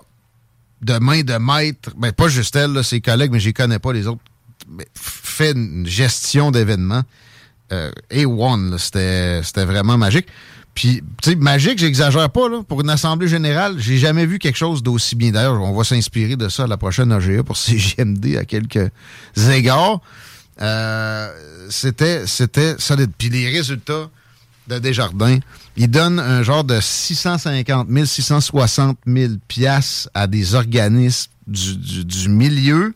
de 0.82 0.98
main 0.98 1.22
de 1.22 1.34
maître, 1.34 1.90
ben 1.96 2.12
pas 2.12 2.28
juste 2.28 2.54
elle, 2.56 2.82
ses 2.84 3.00
collègues, 3.00 3.32
mais 3.32 3.40
je 3.40 3.50
connais 3.50 3.78
pas 3.78 3.92
les 3.92 4.06
autres, 4.06 4.22
fait 4.94 5.52
une 5.52 5.86
gestion 5.86 6.50
d'événements. 6.50 7.02
Euh, 7.72 7.90
A1, 8.10 8.78
c'était 8.78 9.64
vraiment 9.64 9.98
magique. 9.98 10.28
Puis, 10.76 11.02
tu 11.22 11.30
sais, 11.30 11.36
magique, 11.36 11.78
j'exagère 11.78 12.28
pas, 12.28 12.50
là. 12.50 12.62
Pour 12.62 12.82
une 12.82 12.90
assemblée 12.90 13.28
générale, 13.28 13.76
j'ai 13.78 13.96
jamais 13.96 14.26
vu 14.26 14.38
quelque 14.38 14.58
chose 14.58 14.82
d'aussi 14.82 15.16
bien. 15.16 15.30
D'ailleurs, 15.30 15.60
on 15.62 15.74
va 15.74 15.84
s'inspirer 15.84 16.36
de 16.36 16.50
ça 16.50 16.64
à 16.64 16.66
la 16.66 16.76
prochaine 16.76 17.10
AGA 17.12 17.42
pour 17.42 17.56
CGMD 17.56 18.36
à 18.36 18.44
quelques 18.44 18.90
égards. 19.50 20.02
Euh, 20.60 21.32
c'était, 21.70 22.26
c'était 22.26 22.76
solide. 22.78 23.10
Puis 23.16 23.30
les 23.30 23.48
résultats 23.48 24.10
de 24.68 24.78
Desjardins, 24.78 25.38
ils 25.76 25.90
donnent 25.90 26.20
un 26.20 26.42
genre 26.42 26.64
de 26.64 26.80
650 26.80 27.88
000, 27.90 28.06
660 28.06 28.98
000 29.06 29.32
piastres 29.46 30.08
à 30.14 30.26
des 30.26 30.54
organismes 30.54 31.30
du, 31.46 32.04
du, 32.04 32.28
milieu, 32.28 32.94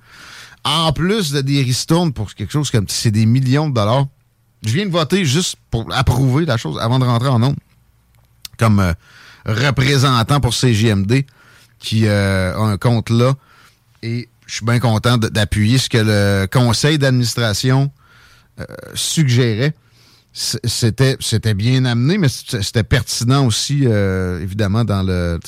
en 0.64 0.92
plus 0.92 1.32
de 1.32 1.40
des 1.40 1.62
ristournes 1.62 2.12
pour 2.12 2.34
quelque 2.34 2.52
chose 2.52 2.70
comme 2.70 2.86
c'est 2.88 3.10
des 3.10 3.26
millions 3.26 3.68
de 3.68 3.74
dollars. 3.74 4.06
Je 4.64 4.72
viens 4.72 4.86
de 4.86 4.90
voter 4.90 5.24
juste 5.24 5.56
pour 5.70 5.86
approuver 5.94 6.44
la 6.44 6.56
chose 6.56 6.78
avant 6.80 6.98
de 6.98 7.04
rentrer 7.04 7.28
en 7.28 7.38
nombre 7.38 7.56
comme 8.60 8.78
euh, 8.78 8.92
représentant 9.46 10.38
pour 10.38 10.54
CGMD 10.54 11.24
qui 11.78 12.06
euh, 12.06 12.54
a 12.54 12.60
un 12.60 12.76
compte 12.76 13.10
là. 13.10 13.34
Et 14.02 14.28
je 14.46 14.56
suis 14.56 14.64
bien 14.64 14.78
content 14.78 15.16
d'appuyer 15.16 15.78
ce 15.78 15.88
que 15.88 15.98
le 15.98 16.46
conseil 16.46 16.98
d'administration 16.98 17.90
euh, 18.60 18.64
suggérait. 18.94 19.74
C'était 20.32 21.16
c'était 21.20 21.54
bien 21.54 21.84
amené, 21.84 22.16
mais 22.16 22.28
c'était 22.28 22.84
pertinent 22.84 23.46
aussi, 23.46 23.82
euh, 23.84 24.40
évidemment, 24.40 24.84
dans 24.84 25.02
le, 25.02 25.40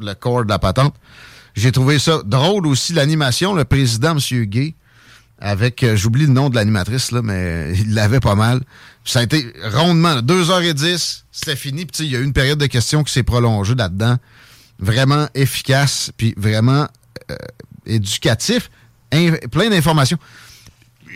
le, 0.00 0.14
corps 0.14 0.44
de 0.44 0.48
la 0.48 0.58
patente. 0.58 0.94
J'ai 1.54 1.70
trouvé 1.70 1.98
ça 1.98 2.20
drôle 2.24 2.66
aussi, 2.66 2.92
l'animation, 2.92 3.54
le 3.54 3.64
président, 3.64 4.16
M. 4.16 4.44
Gay, 4.46 4.74
avec, 5.38 5.82
euh, 5.82 5.96
j'oublie 5.96 6.26
le 6.26 6.32
nom 6.32 6.50
de 6.50 6.56
l'animatrice, 6.56 7.12
là, 7.12 7.22
mais 7.22 7.72
il 7.76 7.94
l'avait 7.94 8.20
pas 8.20 8.34
mal. 8.34 8.62
ça 9.04 9.20
a 9.20 9.22
été 9.22 9.52
rondement, 9.72 10.16
2h10, 10.16 11.22
c'était 11.30 11.56
fini. 11.56 11.86
Puis 11.86 12.04
il 12.04 12.10
y 12.10 12.16
a 12.16 12.18
eu 12.18 12.24
une 12.24 12.32
période 12.32 12.58
de 12.58 12.66
questions 12.66 13.04
qui 13.04 13.12
s'est 13.12 13.22
prolongée 13.22 13.76
là-dedans. 13.76 14.16
Vraiment 14.80 15.28
efficace, 15.34 16.10
puis 16.16 16.34
vraiment 16.36 16.88
euh, 17.30 17.36
éducatif, 17.86 18.70
plein 19.10 19.70
d'informations 19.70 20.18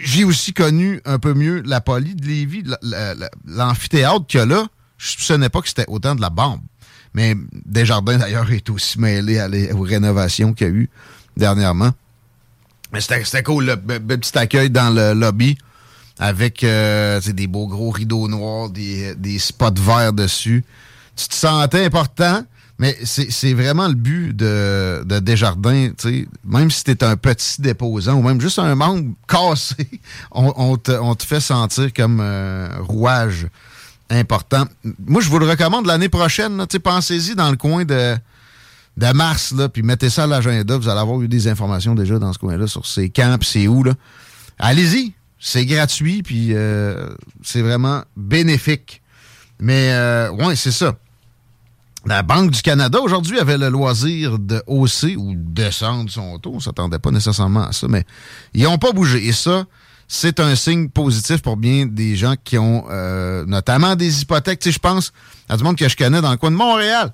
j'ai 0.02 0.24
aussi 0.24 0.52
connu 0.52 1.00
un 1.04 1.18
peu 1.18 1.34
mieux 1.34 1.62
la 1.64 1.80
poly 1.80 2.14
de 2.14 2.26
Lévis, 2.26 2.64
l'amphithéâtre 3.46 4.26
qu'il 4.26 4.40
y 4.40 4.42
a 4.42 4.46
là. 4.46 4.66
Je 4.98 5.08
ne 5.08 5.12
soupçonnais 5.12 5.48
pas 5.48 5.60
que 5.60 5.68
c'était 5.68 5.86
autant 5.88 6.14
de 6.14 6.20
la 6.20 6.30
bombe. 6.30 6.60
Mais 7.14 7.36
Desjardins, 7.66 8.18
d'ailleurs, 8.18 8.50
est 8.52 8.70
aussi 8.70 8.98
mêlé 8.98 9.70
aux 9.72 9.82
rénovations 9.82 10.54
qu'il 10.54 10.66
y 10.66 10.70
a 10.70 10.72
eu 10.72 10.90
dernièrement. 11.36 11.90
Mais 12.92 13.00
c'était 13.00 13.42
cool, 13.42 13.66
le, 13.66 13.76
petit 13.76 14.38
accueil 14.38 14.70
dans 14.70 14.90
le 14.94 15.14
lobby 15.14 15.56
avec 16.18 16.62
euh, 16.62 17.20
des 17.20 17.46
beaux 17.46 17.66
gros 17.66 17.90
rideaux 17.90 18.28
noirs, 18.28 18.70
des, 18.70 19.14
des 19.14 19.38
spots 19.38 19.74
verts 19.76 20.12
dessus. 20.12 20.64
Tu 21.16 21.28
te 21.28 21.34
sentais 21.34 21.84
important. 21.84 22.44
Mais 22.82 22.98
c'est 23.04 23.54
vraiment 23.54 23.86
le 23.86 23.94
but 23.94 24.34
de, 24.34 25.04
de 25.04 25.20
Desjardins, 25.20 25.90
même 26.44 26.68
si 26.68 26.82
tu 26.82 27.04
un 27.04 27.16
petit 27.16 27.62
déposant 27.62 28.14
ou 28.14 28.22
même 28.22 28.40
juste 28.40 28.58
un 28.58 28.74
membre 28.74 29.12
cassé, 29.28 29.88
on, 30.32 30.76
te, 30.76 31.24
fait 31.24 31.38
sentir 31.38 31.92
comme 31.94 32.18
un 32.18 32.80
rouage 32.80 33.46
important. 34.10 34.64
Moi, 35.06 35.22
je 35.22 35.28
vous 35.28 35.38
le 35.38 35.48
recommande 35.48 35.86
l'année 35.86 36.08
prochaine. 36.08 36.66
Pensez-y 36.82 37.36
dans 37.36 37.52
le 37.52 37.56
coin 37.56 37.84
de, 37.84 38.16
de 38.96 39.12
mars, 39.12 39.52
là, 39.52 39.68
puis 39.68 39.84
mettez 39.84 40.10
ça 40.10 40.24
à 40.24 40.26
l'agenda. 40.26 40.76
Vous 40.76 40.88
allez 40.88 40.98
avoir 40.98 41.22
eu 41.22 41.28
des 41.28 41.46
informations 41.46 41.94
déjà 41.94 42.18
dans 42.18 42.32
ce 42.32 42.40
coin-là 42.40 42.66
sur 42.66 42.84
ces 42.84 43.10
camps, 43.10 43.38
c'est 43.42 43.68
où. 43.68 43.84
là. 43.84 43.92
Allez-y, 44.58 45.12
c'est 45.38 45.66
gratuit, 45.66 46.24
puis 46.24 46.48
euh, 46.50 47.14
c'est 47.44 47.62
vraiment 47.62 48.02
bénéfique. 48.16 49.02
Mais, 49.60 49.92
euh, 49.92 50.30
ouais, 50.32 50.56
c'est 50.56 50.72
ça. 50.72 50.96
La 52.04 52.22
Banque 52.22 52.50
du 52.50 52.62
Canada, 52.62 53.00
aujourd'hui, 53.00 53.38
avait 53.38 53.58
le 53.58 53.68
loisir 53.68 54.38
de 54.38 54.62
hausser 54.66 55.14
ou 55.16 55.34
descendre 55.36 56.10
son 56.10 56.38
taux. 56.38 56.50
On 56.52 56.56
ne 56.56 56.60
s'attendait 56.60 56.98
pas 56.98 57.12
nécessairement 57.12 57.68
à 57.68 57.72
ça, 57.72 57.86
mais 57.88 58.04
ils 58.54 58.64
n'ont 58.64 58.78
pas 58.78 58.90
bougé. 58.90 59.24
Et 59.26 59.32
ça, 59.32 59.66
c'est 60.08 60.40
un 60.40 60.56
signe 60.56 60.88
positif 60.88 61.42
pour 61.42 61.56
bien 61.56 61.86
des 61.86 62.16
gens 62.16 62.34
qui 62.42 62.58
ont 62.58 62.86
euh, 62.90 63.46
notamment 63.46 63.94
des 63.94 64.22
hypothèques. 64.22 64.58
Tu 64.58 64.72
je 64.72 64.80
pense 64.80 65.12
à 65.48 65.56
du 65.56 65.62
monde 65.62 65.76
que 65.76 65.88
je 65.88 65.96
connais 65.96 66.20
dans 66.20 66.32
le 66.32 66.36
coin 66.36 66.50
de 66.50 66.56
Montréal, 66.56 67.12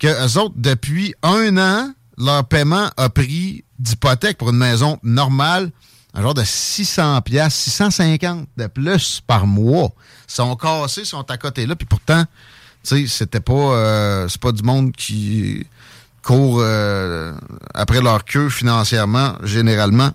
que 0.00 0.08
eux 0.08 0.38
autres, 0.40 0.54
depuis 0.56 1.14
un 1.22 1.56
an, 1.56 1.92
leur 2.18 2.44
paiement 2.44 2.90
a 2.96 3.08
pris 3.08 3.64
d'hypothèque 3.78 4.36
pour 4.36 4.50
une 4.50 4.58
maison 4.58 4.98
normale, 5.04 5.70
un 6.12 6.22
genre 6.22 6.34
de 6.34 6.44
600 6.44 7.22
pièces, 7.22 7.54
650 7.54 8.48
de 8.56 8.66
plus 8.66 9.22
par 9.24 9.46
mois. 9.46 9.92
Ils 10.28 10.34
sont 10.34 10.56
cassés, 10.56 11.04
sont 11.04 11.30
à 11.30 11.36
côté 11.36 11.66
là, 11.66 11.76
puis 11.76 11.86
pourtant 11.86 12.24
sais, 12.88 13.06
c'était 13.06 13.40
pas, 13.40 13.52
euh, 13.52 14.28
c'est 14.28 14.40
pas 14.40 14.52
du 14.52 14.62
monde 14.62 14.92
qui 14.92 15.66
court 16.22 16.58
euh, 16.60 17.34
après 17.74 18.00
leur 18.00 18.24
queue 18.24 18.48
financièrement, 18.48 19.34
généralement. 19.42 20.10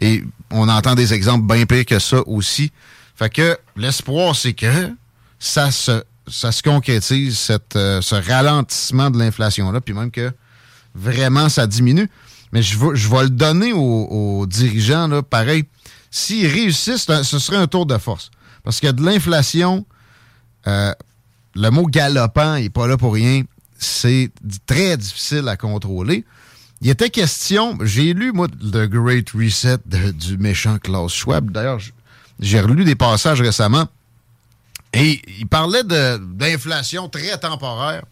Et 0.00 0.24
on 0.50 0.68
entend 0.68 0.94
des 0.94 1.14
exemples 1.14 1.46
bien 1.46 1.66
pires 1.66 1.84
que 1.84 1.98
ça 1.98 2.26
aussi. 2.26 2.72
Fait 3.14 3.30
que 3.30 3.56
l'espoir, 3.76 4.34
c'est 4.34 4.54
que 4.54 4.92
ça 5.38 5.70
se, 5.70 6.02
ça 6.26 6.50
se 6.50 6.62
concrétise, 6.62 7.50
euh, 7.76 8.00
ce 8.00 8.14
ralentissement 8.14 9.10
de 9.10 9.18
l'inflation-là, 9.18 9.80
puis 9.80 9.94
même 9.94 10.10
que 10.10 10.32
vraiment 10.94 11.48
ça 11.48 11.66
diminue. 11.66 12.10
Mais 12.52 12.62
je 12.62 12.78
vais, 12.78 12.94
je 12.94 13.08
le 13.08 13.30
donner 13.30 13.72
aux, 13.72 14.46
dirigeants, 14.46 15.08
là, 15.08 15.22
pareil. 15.22 15.64
S'ils 16.10 16.46
réussissent, 16.46 17.06
ce 17.22 17.38
serait 17.38 17.56
un 17.56 17.66
tour 17.66 17.84
de 17.86 17.98
force. 17.98 18.30
Parce 18.62 18.80
que 18.80 18.90
de 18.90 19.04
l'inflation, 19.04 19.84
le 21.54 21.70
mot 21.70 21.86
galopant 21.86 22.58
n'est 22.58 22.70
pas 22.70 22.86
là 22.86 22.96
pour 22.96 23.14
rien. 23.14 23.42
C'est 23.78 24.30
très 24.66 24.96
difficile 24.96 25.48
à 25.48 25.56
contrôler. 25.56 26.24
Il 26.80 26.90
était 26.90 27.10
question, 27.10 27.78
j'ai 27.82 28.12
lu, 28.12 28.32
moi, 28.32 28.48
The 28.48 28.86
Great 28.86 29.30
Reset 29.30 29.78
du 29.86 30.36
méchant 30.36 30.78
Klaus 30.78 31.14
Schwab. 31.14 31.50
D'ailleurs, 31.50 31.80
j'ai 32.40 32.60
relu 32.60 32.84
des 32.84 32.94
passages 32.94 33.40
récemment. 33.40 33.86
Et 34.92 35.22
il 35.40 35.46
parlait 35.46 35.82
d'inflation 35.82 37.08
très 37.08 37.36
temporaire. 37.38 38.04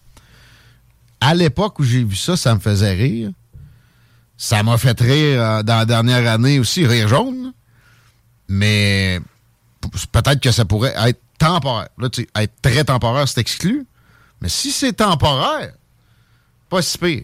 À 1.21 1.35
l'époque 1.35 1.79
où 1.79 1.85
j'ai 1.85 2.03
vu 2.03 2.17
ça, 2.17 2.37
ça 2.37 2.55
me 2.55 2.61
faisait 2.61 2.95
rire. 2.95 3.31
Ça 4.37 4.63
m'a 4.63 4.77
fait 4.77 4.99
rire 5.01 5.41
euh, 5.41 5.63
dans 5.63 5.77
la 5.77 5.85
dernière 5.85 6.29
année 6.33 6.59
aussi, 6.59 6.85
rire 6.85 7.07
jaune. 7.07 7.53
Mais 8.49 9.21
peut-être 10.11 10.41
que 10.41 10.51
ça 10.51 10.65
pourrait 10.65 10.95
être 10.97 11.21
temporaire. 11.43 11.89
Là, 11.99 12.09
tu 12.09 12.23
sais, 12.23 12.29
être 12.43 12.55
très 12.63 12.85
temporaire, 12.85 13.29
c'est 13.29 13.41
exclu. 13.41 13.87
Mais 14.41 14.49
si 14.49 14.71
c'est 14.71 14.93
temporaire, 14.93 15.73
pas 16.69 16.83
si 16.83 16.99
pire. 16.99 17.23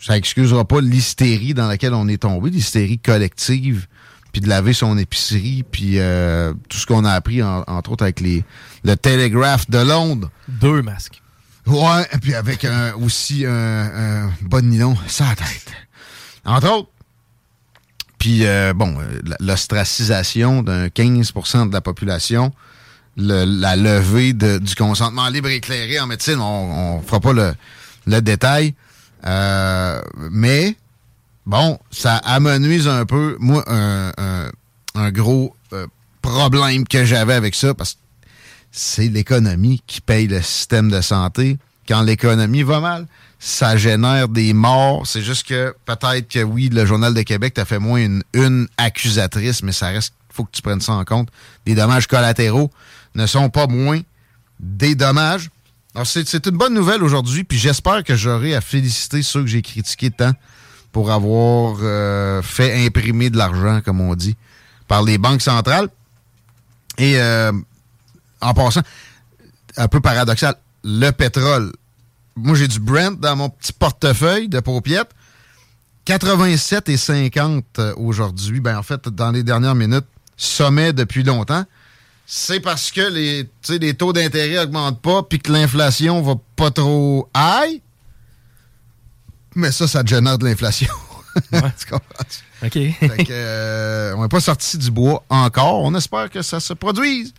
Ça 0.00 0.16
excusera 0.16 0.64
pas 0.64 0.80
l'hystérie 0.80 1.54
dans 1.54 1.68
laquelle 1.68 1.94
on 1.94 2.08
est 2.08 2.22
tombé, 2.22 2.50
l'hystérie 2.50 2.98
collective, 2.98 3.86
puis 4.32 4.40
de 4.40 4.48
laver 4.48 4.72
son 4.72 4.98
épicerie, 4.98 5.64
puis 5.70 5.98
euh, 5.98 6.52
tout 6.68 6.78
ce 6.78 6.86
qu'on 6.86 7.04
a 7.04 7.12
appris, 7.12 7.42
entre 7.42 7.92
autres, 7.92 8.02
avec 8.02 8.20
les, 8.20 8.44
le 8.82 8.96
Telegraph 8.96 9.70
de 9.70 9.78
Londres. 9.78 10.30
Deux 10.48 10.82
masques. 10.82 11.22
Ouais, 11.66 12.02
et 12.12 12.18
puis 12.18 12.34
avec 12.34 12.64
un, 12.64 12.94
aussi 12.94 13.44
un, 13.46 14.30
bon 14.40 14.66
nylon, 14.66 14.96
ça 15.06 15.26
tête. 15.36 15.72
Entre 16.44 16.68
autres. 16.68 16.88
Puis, 18.18 18.44
euh, 18.46 18.72
bon, 18.72 18.98
euh, 19.00 19.20
l'ostracisation 19.40 20.62
d'un 20.62 20.88
15% 20.88 21.68
de 21.68 21.72
la 21.72 21.80
population 21.80 22.52
la 23.16 23.76
levée 23.76 24.32
du 24.32 24.74
consentement 24.74 25.28
libre 25.28 25.48
éclairé 25.48 26.00
en 26.00 26.06
médecine. 26.06 26.38
On 26.40 26.98
ne 26.98 27.02
fera 27.02 27.20
pas 27.20 27.32
le, 27.32 28.20
détail. 28.20 28.74
Euh, 29.26 30.00
mais, 30.30 30.76
bon, 31.46 31.78
ça 31.90 32.16
amenuise 32.16 32.88
un 32.88 33.04
peu, 33.04 33.36
moi, 33.38 33.64
un, 33.66 35.10
gros 35.10 35.54
euh, 35.72 35.86
problème 36.20 36.86
que 36.86 37.04
j'avais 37.04 37.34
avec 37.34 37.54
ça, 37.54 37.74
parce 37.74 37.94
que 37.94 37.98
c'est 38.70 39.08
l'économie 39.08 39.82
qui 39.86 40.00
paye 40.00 40.26
le 40.26 40.40
système 40.40 40.90
de 40.90 41.00
santé. 41.00 41.58
Quand 41.88 42.02
l'économie 42.02 42.62
va 42.62 42.80
mal, 42.80 43.06
ça 43.38 43.76
génère 43.76 44.28
des 44.28 44.52
morts. 44.52 45.06
C'est 45.06 45.20
juste 45.20 45.46
que 45.46 45.74
peut-être 45.84 46.28
que 46.28 46.42
oui, 46.42 46.70
le 46.72 46.86
Journal 46.86 47.12
de 47.12 47.22
Québec 47.22 47.54
t'a 47.54 47.64
fait 47.64 47.80
moins 47.80 48.00
une, 48.00 48.22
une 48.32 48.68
accusatrice, 48.76 49.62
mais 49.62 49.72
ça 49.72 49.88
reste, 49.88 50.14
faut 50.32 50.44
que 50.44 50.52
tu 50.52 50.62
prennes 50.62 50.80
ça 50.80 50.92
en 50.92 51.04
compte. 51.04 51.28
Des 51.66 51.74
dommages 51.74 52.06
collatéraux 52.06 52.70
ne 53.14 53.26
sont 53.26 53.50
pas 53.50 53.66
moins 53.66 54.00
des 54.60 54.94
dommages. 54.94 55.50
Alors, 55.94 56.06
c'est 56.06 56.46
une 56.46 56.56
bonne 56.56 56.72
nouvelle 56.72 57.02
aujourd'hui, 57.02 57.44
puis 57.44 57.58
j'espère 57.58 58.02
que 58.02 58.16
j'aurai 58.16 58.54
à 58.54 58.60
féliciter 58.60 59.22
ceux 59.22 59.42
que 59.42 59.48
j'ai 59.48 59.60
critiqués 59.60 60.10
tant 60.10 60.32
pour 60.90 61.10
avoir 61.10 61.76
euh, 61.82 62.40
fait 62.42 62.86
imprimer 62.86 63.30
de 63.30 63.36
l'argent, 63.36 63.80
comme 63.84 64.00
on 64.00 64.14
dit, 64.14 64.36
par 64.88 65.02
les 65.02 65.18
banques 65.18 65.42
centrales. 65.42 65.88
Et 66.98 67.18
euh, 67.18 67.52
en 68.40 68.54
passant, 68.54 68.82
un 69.76 69.88
peu 69.88 70.00
paradoxal, 70.00 70.54
le 70.84 71.10
pétrole. 71.10 71.72
Moi, 72.36 72.56
j'ai 72.56 72.68
du 72.68 72.80
Brent 72.80 73.18
dans 73.18 73.36
mon 73.36 73.48
petit 73.50 73.72
portefeuille 73.72 74.48
de 74.48 74.60
paupiètes. 74.60 75.10
87 76.04 76.88
et 76.88 76.96
50 76.96 77.64
euh, 77.78 77.94
aujourd'hui. 77.96 78.60
Ben, 78.60 78.76
en 78.76 78.82
fait, 78.82 79.08
dans 79.08 79.30
les 79.30 79.42
dernières 79.42 79.74
minutes, 79.74 80.06
sommet 80.36 80.92
depuis 80.92 81.22
longtemps 81.22 81.64
c'est 82.34 82.60
parce 82.60 82.90
que 82.90 83.02
les, 83.02 83.46
les 83.78 83.92
taux 83.92 84.14
d'intérêt 84.14 84.56
augmentent 84.60 85.02
pas 85.02 85.22
puis 85.22 85.38
que 85.38 85.52
l'inflation 85.52 86.22
va 86.22 86.36
pas 86.56 86.70
trop 86.70 87.28
high. 87.36 87.82
Mais 89.54 89.70
ça, 89.70 89.86
ça 89.86 90.02
génère 90.02 90.38
de 90.38 90.46
l'inflation. 90.46 90.88
tu 91.52 91.86
comprends? 91.90 92.24
OK. 92.64 92.78
Euh, 93.28 94.14
on 94.16 94.22
n'est 94.22 94.28
pas 94.28 94.40
sorti 94.40 94.78
du 94.78 94.90
bois 94.90 95.22
encore. 95.28 95.82
On 95.82 95.94
espère 95.94 96.30
que 96.30 96.40
ça 96.40 96.58
se 96.58 96.72
produise. 96.72 97.34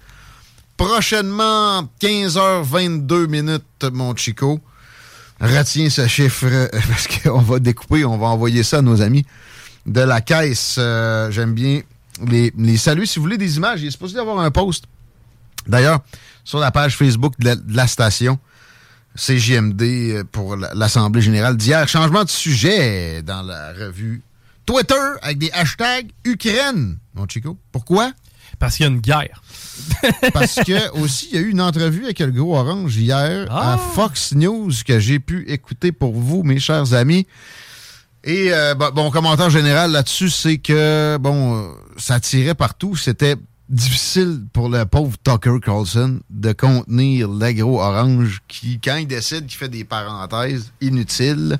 Prochainement, 0.77 1.89
15h22 1.99 3.25
minutes, 3.25 3.85
mon 3.91 4.15
Chico. 4.15 4.59
Retiens 5.41 5.89
ce 5.89 6.05
chiffre 6.05 6.45
euh, 6.45 6.67
parce 6.87 7.07
qu'on 7.07 7.41
va 7.41 7.57
découper, 7.57 8.05
on 8.05 8.19
va 8.19 8.27
envoyer 8.27 8.61
ça 8.61 8.77
à 8.77 8.81
nos 8.83 9.01
amis 9.01 9.25
de 9.87 10.01
la 10.01 10.21
caisse. 10.21 10.75
Euh, 10.77 11.31
j'aime 11.31 11.55
bien 11.55 11.81
les, 12.27 12.53
les 12.57 12.77
saluts. 12.77 13.05
Si 13.05 13.19
vous 13.19 13.23
voulez 13.23 13.37
des 13.37 13.57
images, 13.57 13.81
il 13.81 13.87
est 13.87 13.91
supposé 13.91 14.15
y 14.15 14.19
avoir 14.19 14.39
un 14.39 14.51
post. 14.51 14.85
D'ailleurs, 15.67 15.99
sur 16.43 16.59
la 16.59 16.71
page 16.71 16.97
Facebook 16.97 17.33
de 17.39 17.55
la, 17.69 17.87
station, 17.87 18.39
CJMD 19.15 19.81
euh, 19.81 20.23
pour 20.29 20.55
l'Assemblée 20.55 21.21
générale 21.21 21.57
d'hier. 21.57 21.87
Changement 21.87 22.23
de 22.23 22.29
sujet 22.29 23.21
dans 23.21 23.41
la 23.41 23.73
revue 23.73 24.21
Twitter 24.65 24.95
avec 25.21 25.37
des 25.37 25.51
hashtags 25.51 26.11
Ukraine, 26.25 26.97
mon 27.13 27.27
Chico. 27.27 27.57
Pourquoi? 27.71 28.11
Parce 28.59 28.77
qu'il 28.77 28.85
y 28.85 28.89
a 28.89 28.91
une 28.91 28.99
guerre. 28.99 29.41
Parce 30.33 30.55
que 30.55 30.91
aussi, 30.99 31.29
il 31.31 31.35
y 31.35 31.37
a 31.39 31.41
eu 31.41 31.49
une 31.49 31.61
entrevue 31.61 32.03
avec 32.03 32.19
le 32.19 32.31
gros 32.31 32.55
orange 32.55 32.95
hier 32.95 33.51
à 33.51 33.73
ah! 33.73 33.77
Fox 33.77 34.33
News 34.33 34.71
que 34.85 34.99
j'ai 34.99 35.19
pu 35.19 35.49
écouter 35.49 35.91
pour 35.91 36.13
vous, 36.13 36.43
mes 36.43 36.59
chers 36.59 36.93
amis. 36.93 37.25
Et 38.23 38.53
euh, 38.53 38.73
bon, 38.75 39.11
commentaire 39.11 39.49
général 39.49 39.91
là-dessus, 39.91 40.29
c'est 40.29 40.57
que 40.57 41.17
bon, 41.17 41.57
euh, 41.57 41.67
ça 41.97 42.19
tirait 42.19 42.55
partout. 42.55 42.95
C'était 42.95 43.35
difficile 43.69 44.45
pour 44.53 44.69
le 44.69 44.85
pauvre 44.85 45.17
Tucker 45.23 45.59
Carlson 45.61 46.19
de 46.29 46.53
contenir 46.53 47.27
l'agro 47.27 47.81
orange 47.81 48.41
qui, 48.47 48.79
quand 48.79 48.95
il 48.97 49.07
décide 49.07 49.47
qu'il 49.47 49.57
fait 49.57 49.67
des 49.67 49.83
parenthèses 49.83 50.71
inutiles, 50.79 51.57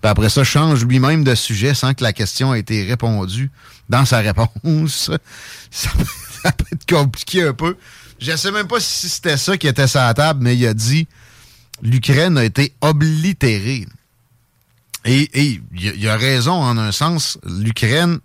puis 0.00 0.10
après 0.10 0.30
ça, 0.30 0.44
change 0.44 0.84
lui-même 0.84 1.24
de 1.24 1.34
sujet 1.34 1.74
sans 1.74 1.94
que 1.94 2.02
la 2.02 2.12
question 2.12 2.54
ait 2.54 2.60
été 2.60 2.84
répondue 2.84 3.50
dans 3.88 4.04
sa 4.04 4.18
réponse. 4.18 5.10
Ça, 5.70 6.52
peut 6.52 6.64
être 6.72 6.88
compliqué 6.88 7.42
un 7.42 7.52
peu. 7.52 7.76
Je 8.20 8.34
sais 8.36 8.52
même 8.52 8.68
pas 8.68 8.80
si 8.80 9.08
c'était 9.08 9.36
ça 9.36 9.58
qui 9.58 9.66
était 9.66 9.88
sur 9.88 10.00
la 10.00 10.14
table, 10.14 10.40
mais 10.42 10.56
il 10.56 10.66
a 10.66 10.72
dit 10.72 11.06
l'Ukraine 11.82 12.38
a 12.38 12.44
été 12.44 12.72
oblitérée. 12.80 13.86
Et, 15.04 15.60
il 15.74 16.08
a 16.08 16.16
raison 16.16 16.52
en 16.52 16.76
un 16.76 16.92
sens. 16.92 17.38
L'Ukraine, 17.44 18.18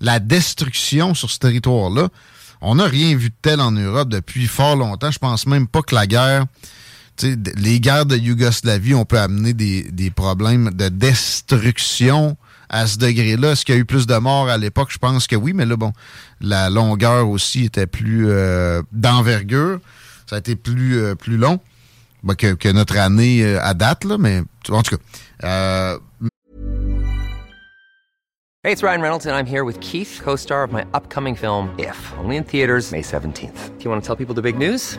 la 0.00 0.20
destruction 0.20 1.14
sur 1.14 1.30
ce 1.30 1.38
territoire-là, 1.38 2.08
on 2.60 2.76
n'a 2.76 2.86
rien 2.86 3.16
vu 3.16 3.30
de 3.30 3.34
tel 3.40 3.60
en 3.60 3.70
Europe 3.70 4.08
depuis 4.08 4.46
fort 4.46 4.76
longtemps. 4.76 5.10
Je 5.10 5.18
pense 5.18 5.46
même 5.46 5.68
pas 5.68 5.82
que 5.82 5.94
la 5.94 6.06
guerre, 6.06 6.46
les 7.56 7.80
guerres 7.80 8.06
de 8.06 8.16
Yougoslavie, 8.16 8.94
on 8.94 9.04
peut 9.04 9.18
amener 9.18 9.52
des, 9.52 10.10
problèmes 10.10 10.70
de 10.70 10.88
destruction 10.88 12.36
à 12.68 12.86
ce 12.86 12.98
degré-là. 12.98 13.52
Est-ce 13.52 13.64
qu'il 13.64 13.74
y 13.74 13.78
a 13.78 13.80
eu 13.80 13.84
plus 13.84 14.06
de 14.06 14.16
morts 14.16 14.48
à 14.48 14.58
l'époque? 14.58 14.88
Je 14.90 14.98
pense 14.98 15.26
que 15.26 15.36
oui, 15.36 15.52
mais 15.52 15.66
là, 15.66 15.76
bon, 15.76 15.92
la 16.40 16.68
longueur 16.68 17.28
aussi 17.28 17.64
était 17.64 17.86
plus 17.86 18.28
euh, 18.28 18.82
d'envergure. 18.92 19.78
Ça 20.28 20.36
a 20.36 20.38
été 20.40 20.56
plus, 20.56 20.98
euh, 20.98 21.14
plus 21.14 21.36
long 21.36 21.60
que, 22.36 22.72
notre 22.72 22.98
année 22.98 23.42
euh, 23.42 23.62
à 23.62 23.74
date, 23.74 24.04
mais 24.18 24.42
en 24.70 24.82
tout 24.82 24.96
cas. 24.96 25.98
Hey, 28.64 28.72
it's 28.72 28.82
Ryan 28.82 29.00
Reynolds, 29.00 29.24
and 29.24 29.36
I'm 29.36 29.46
here 29.46 29.64
with 29.64 29.78
Keith, 29.80 30.20
co-star 30.22 30.64
of 30.64 30.72
my 30.72 30.84
upcoming 30.92 31.36
film, 31.36 31.74
If, 31.78 31.96
only 32.18 32.36
in 32.36 32.44
theaters 32.44 32.90
May 32.90 33.02
17th. 33.02 33.78
Do 33.78 33.84
you 33.84 33.90
want 33.90 34.02
to 34.02 34.06
tell 34.06 34.16
people 34.16 34.34
the 34.34 34.42
big 34.42 34.58
news? 34.58 34.98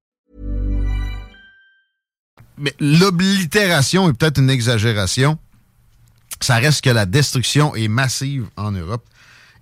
Mais 2.61 2.75
l'oblitération 2.79 4.07
est 4.07 4.13
peut-être 4.13 4.39
une 4.39 4.51
exagération. 4.51 5.39
Ça 6.39 6.55
reste 6.55 6.83
que 6.83 6.91
la 6.91 7.05
destruction 7.07 7.75
est 7.75 7.87
massive 7.87 8.45
en 8.55 8.71
Europe. 8.71 9.03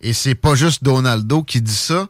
Et 0.02 0.14
c'est 0.14 0.36
pas 0.36 0.56
juste 0.56 0.84
Donaldo 0.84 1.44
qui 1.44 1.62
dit 1.62 1.74
ça. 1.74 2.08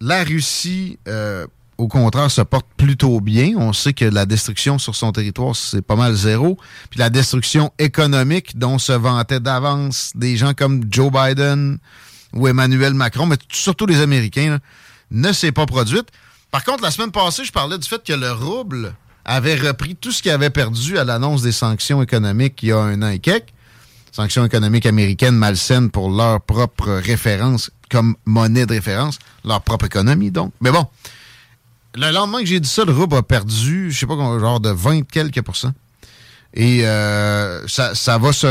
La 0.00 0.24
Russie, 0.24 0.98
euh, 1.06 1.46
au 1.76 1.86
contraire, 1.86 2.30
se 2.30 2.40
porte 2.40 2.66
plutôt 2.78 3.20
bien. 3.20 3.52
On 3.56 3.74
sait 3.74 3.92
que 3.92 4.06
la 4.06 4.24
destruction 4.24 4.78
sur 4.78 4.96
son 4.96 5.12
territoire, 5.12 5.54
c'est 5.54 5.82
pas 5.82 5.96
mal 5.96 6.14
zéro. 6.14 6.58
Puis 6.90 6.98
la 6.98 7.10
destruction 7.10 7.72
économique 7.78 8.58
dont 8.58 8.78
se 8.78 8.92
vantaient 8.92 9.40
d'avance 9.40 10.12
des 10.14 10.38
gens 10.38 10.54
comme 10.54 10.84
Joe 10.90 11.12
Biden 11.12 11.78
ou 12.32 12.48
Emmanuel 12.48 12.94
Macron, 12.94 13.26
mais 13.26 13.36
surtout 13.52 13.86
les 13.86 14.00
Américains, 14.00 14.58
ne 15.10 15.32
s'est 15.32 15.52
pas 15.52 15.66
produite. 15.66 16.08
Par 16.50 16.64
contre, 16.64 16.82
la 16.82 16.90
semaine 16.90 17.12
passée, 17.12 17.44
je 17.44 17.52
parlais 17.52 17.78
du 17.78 17.86
fait 17.86 18.02
que 18.02 18.12
le 18.14 18.32
rouble 18.32 18.94
avait 19.26 19.56
repris 19.56 19.96
tout 19.96 20.12
ce 20.12 20.22
qu'il 20.22 20.30
avait 20.30 20.50
perdu 20.50 20.96
à 20.96 21.04
l'annonce 21.04 21.42
des 21.42 21.52
sanctions 21.52 22.02
économiques 22.02 22.62
il 22.62 22.68
y 22.68 22.72
a 22.72 22.78
un 22.78 23.02
an 23.02 23.08
et 23.08 23.18
quelques. 23.18 23.52
Sanctions 24.12 24.46
économiques 24.46 24.86
américaines 24.86 25.34
malsaines 25.34 25.90
pour 25.90 26.10
leur 26.10 26.40
propre 26.40 26.90
référence 26.90 27.70
comme 27.90 28.16
monnaie 28.24 28.64
de 28.64 28.72
référence, 28.72 29.18
leur 29.44 29.60
propre 29.60 29.86
économie 29.86 30.30
donc. 30.30 30.52
Mais 30.60 30.70
bon, 30.70 30.86
le 31.94 32.10
lendemain 32.10 32.40
que 32.40 32.46
j'ai 32.46 32.60
dit 32.60 32.68
ça, 32.68 32.84
le 32.84 32.92
rouble 32.92 33.16
a 33.16 33.22
perdu, 33.22 33.90
je 33.90 33.98
sais 33.98 34.06
pas, 34.06 34.14
genre 34.14 34.60
de 34.60 34.70
20 34.70 35.02
quelques 35.02 35.42
pourcents. 35.42 35.74
Et 36.54 36.86
euh, 36.86 37.66
ça, 37.68 37.94
ça, 37.94 38.16
va 38.16 38.32
se 38.32 38.46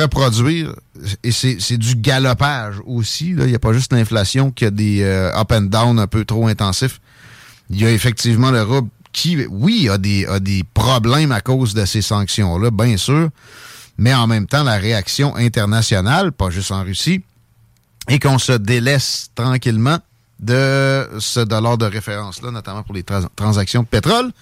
reproduire. 0.00 0.74
Et 1.22 1.32
c'est 1.32 1.76
du 1.76 1.96
galopage 1.96 2.76
aussi. 2.86 3.30
Il 3.30 3.44
n'y 3.44 3.54
a 3.54 3.58
pas 3.58 3.74
juste 3.74 3.92
l'inflation 3.92 4.50
qui 4.50 4.64
a 4.64 4.70
des 4.70 5.02
euh, 5.02 5.38
up 5.38 5.52
and 5.52 5.62
down 5.62 5.98
un 5.98 6.06
peu 6.06 6.24
trop 6.24 6.46
intensifs. 6.46 7.00
Il 7.68 7.80
y 7.80 7.84
a 7.84 7.90
effectivement 7.90 8.50
le 8.50 8.62
rouble 8.62 8.88
qui, 9.12 9.44
oui, 9.46 9.88
a 9.88 9.98
des, 9.98 10.26
a 10.26 10.40
des 10.40 10.64
problèmes 10.74 11.32
à 11.32 11.40
cause 11.40 11.74
de 11.74 11.84
ces 11.84 12.02
sanctions-là, 12.02 12.70
bien 12.70 12.96
sûr, 12.96 13.28
mais 13.98 14.14
en 14.14 14.26
même 14.26 14.46
temps, 14.46 14.62
la 14.62 14.76
réaction 14.76 15.36
internationale, 15.36 16.32
pas 16.32 16.50
juste 16.50 16.72
en 16.72 16.82
Russie, 16.82 17.22
et 18.08 18.18
qu'on 18.18 18.38
se 18.38 18.52
délaisse 18.52 19.30
tranquillement 19.34 19.98
de 20.40 21.08
ce 21.20 21.40
dollar 21.40 21.78
de 21.78 21.84
référence-là, 21.86 22.50
notamment 22.50 22.82
pour 22.82 22.94
les 22.94 23.04
transactions 23.36 23.82
de 23.82 23.88
pétrole. 23.88 24.32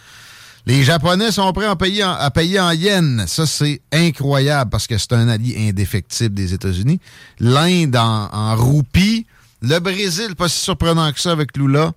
Les 0.66 0.82
Japonais 0.82 1.32
sont 1.32 1.52
prêts 1.52 1.66
à 1.66 1.76
payer 1.76 2.04
en, 2.04 2.12
à 2.12 2.30
payer 2.30 2.60
en 2.60 2.70
yens. 2.70 3.26
Ça, 3.26 3.46
c'est 3.46 3.80
incroyable 3.92 4.70
parce 4.70 4.86
que 4.86 4.96
c'est 4.96 5.12
un 5.12 5.28
allié 5.28 5.68
indéfectible 5.68 6.34
des 6.34 6.54
États-Unis. 6.54 7.00
L'Inde 7.38 7.96
en, 7.96 8.28
en 8.32 8.56
roupie. 8.56 9.26
Le 9.62 9.78
Brésil, 9.78 10.36
pas 10.36 10.48
si 10.48 10.58
surprenant 10.58 11.12
que 11.12 11.20
ça 11.20 11.32
avec 11.32 11.56
Lula. 11.56 11.92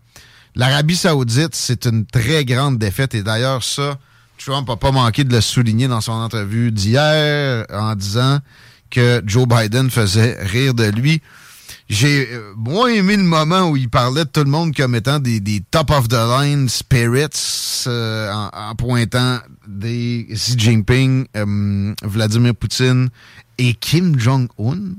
L'Arabie 0.55 0.95
Saoudite, 0.95 1.55
c'est 1.55 1.85
une 1.85 2.05
très 2.05 2.45
grande 2.45 2.77
défaite. 2.77 3.15
Et 3.15 3.23
d'ailleurs, 3.23 3.63
ça, 3.63 3.97
Trump 4.37 4.67
n'a 4.67 4.75
pas 4.75 4.91
manqué 4.91 5.23
de 5.23 5.33
le 5.33 5.41
souligner 5.41 5.87
dans 5.87 6.01
son 6.01 6.11
entrevue 6.11 6.71
d'hier 6.71 7.65
en 7.71 7.95
disant 7.95 8.39
que 8.89 9.23
Joe 9.25 9.47
Biden 9.47 9.89
faisait 9.89 10.37
rire 10.43 10.73
de 10.73 10.85
lui. 10.85 11.21
J'ai 11.89 12.29
euh, 12.31 12.53
moins 12.55 12.87
aimé 12.87 13.17
le 13.17 13.23
moment 13.23 13.69
où 13.69 13.77
il 13.77 13.89
parlait 13.89 14.23
de 14.23 14.29
tout 14.29 14.43
le 14.43 14.49
monde 14.49 14.75
comme 14.75 14.95
étant 14.95 15.19
des, 15.19 15.41
top 15.69 15.91
of 15.91 16.07
the 16.07 16.13
line 16.13 16.69
spirits 16.69 17.83
euh, 17.87 18.31
en, 18.31 18.75
pointant 18.75 19.39
des 19.67 20.27
Xi 20.31 20.57
Jinping, 20.57 21.25
euh, 21.35 21.93
Vladimir 22.03 22.55
Poutine 22.55 23.09
et 23.57 23.73
Kim 23.73 24.17
Jong-un. 24.17 24.93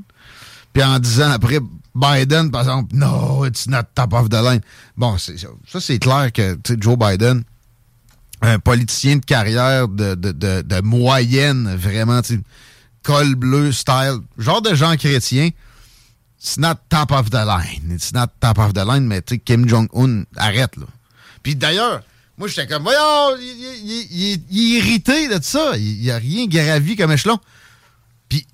Puis 0.72 0.82
en 0.82 0.98
disant 0.98 1.30
après 1.30 1.60
Biden, 1.94 2.50
par 2.50 2.62
exemple, 2.62 2.94
no, 2.94 3.44
it's 3.44 3.68
not 3.68 3.84
top 3.94 4.12
of 4.12 4.28
the 4.28 4.42
line. 4.42 4.60
Bon, 4.96 5.16
ça, 5.18 5.80
c'est 5.80 5.98
clair 5.98 6.32
que 6.32 6.58
Joe 6.78 6.98
Biden, 6.98 7.44
un 8.42 8.58
politicien 8.58 9.16
de 9.16 9.24
carrière 9.24 9.88
de, 9.88 10.14
de, 10.14 10.32
de, 10.32 10.80
moyenne, 10.80 11.74
vraiment, 11.76 12.20
col 13.02 13.36
bleu 13.36 13.70
style, 13.70 14.18
genre 14.38 14.60
de 14.60 14.74
gens 14.74 14.96
chrétiens, 14.96 15.50
it's 16.40 16.58
not 16.58 16.74
top 16.88 17.12
of 17.12 17.30
the 17.30 17.44
line. 17.46 17.92
It's 17.92 18.12
not 18.12 18.26
top 18.40 18.58
of 18.58 18.74
the 18.74 18.84
line, 18.84 19.06
mais 19.06 19.22
tu 19.22 19.38
Kim 19.38 19.68
Jong-un, 19.68 20.24
arrête, 20.36 20.76
là. 20.76 20.86
Puis 21.42 21.54
d'ailleurs, 21.54 22.02
moi, 22.36 22.48
j'étais 22.48 22.66
comme, 22.66 22.82
voyons, 22.82 23.36
il, 23.38 24.32
est 24.32 24.52
irrité 24.52 25.28
de 25.28 25.40
ça. 25.40 25.76
Il 25.76 26.00
n'y 26.00 26.10
a 26.10 26.16
rien 26.16 26.46
gravi 26.46 26.96
comme 26.96 27.12
échelon. 27.12 27.38
Puis 28.28 28.46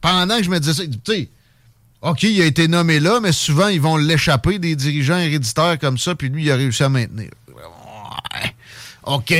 pendant 0.00 0.36
que 0.36 0.42
je 0.42 0.50
me 0.50 0.60
disais 0.60 0.74
ça, 0.74 0.82
tu 0.86 0.98
sais, 1.06 1.30
OK, 2.02 2.24
il 2.24 2.42
a 2.42 2.46
été 2.46 2.66
nommé 2.66 2.98
là, 2.98 3.20
mais 3.20 3.30
souvent, 3.30 3.68
ils 3.68 3.80
vont 3.80 3.96
l'échapper 3.96 4.58
des 4.58 4.74
dirigeants 4.74 5.18
héréditaires 5.18 5.78
comme 5.78 5.98
ça, 5.98 6.16
puis 6.16 6.28
lui, 6.28 6.44
il 6.44 6.50
a 6.50 6.56
réussi 6.56 6.82
à 6.82 6.88
maintenir. 6.88 7.30
OK, 9.04 9.34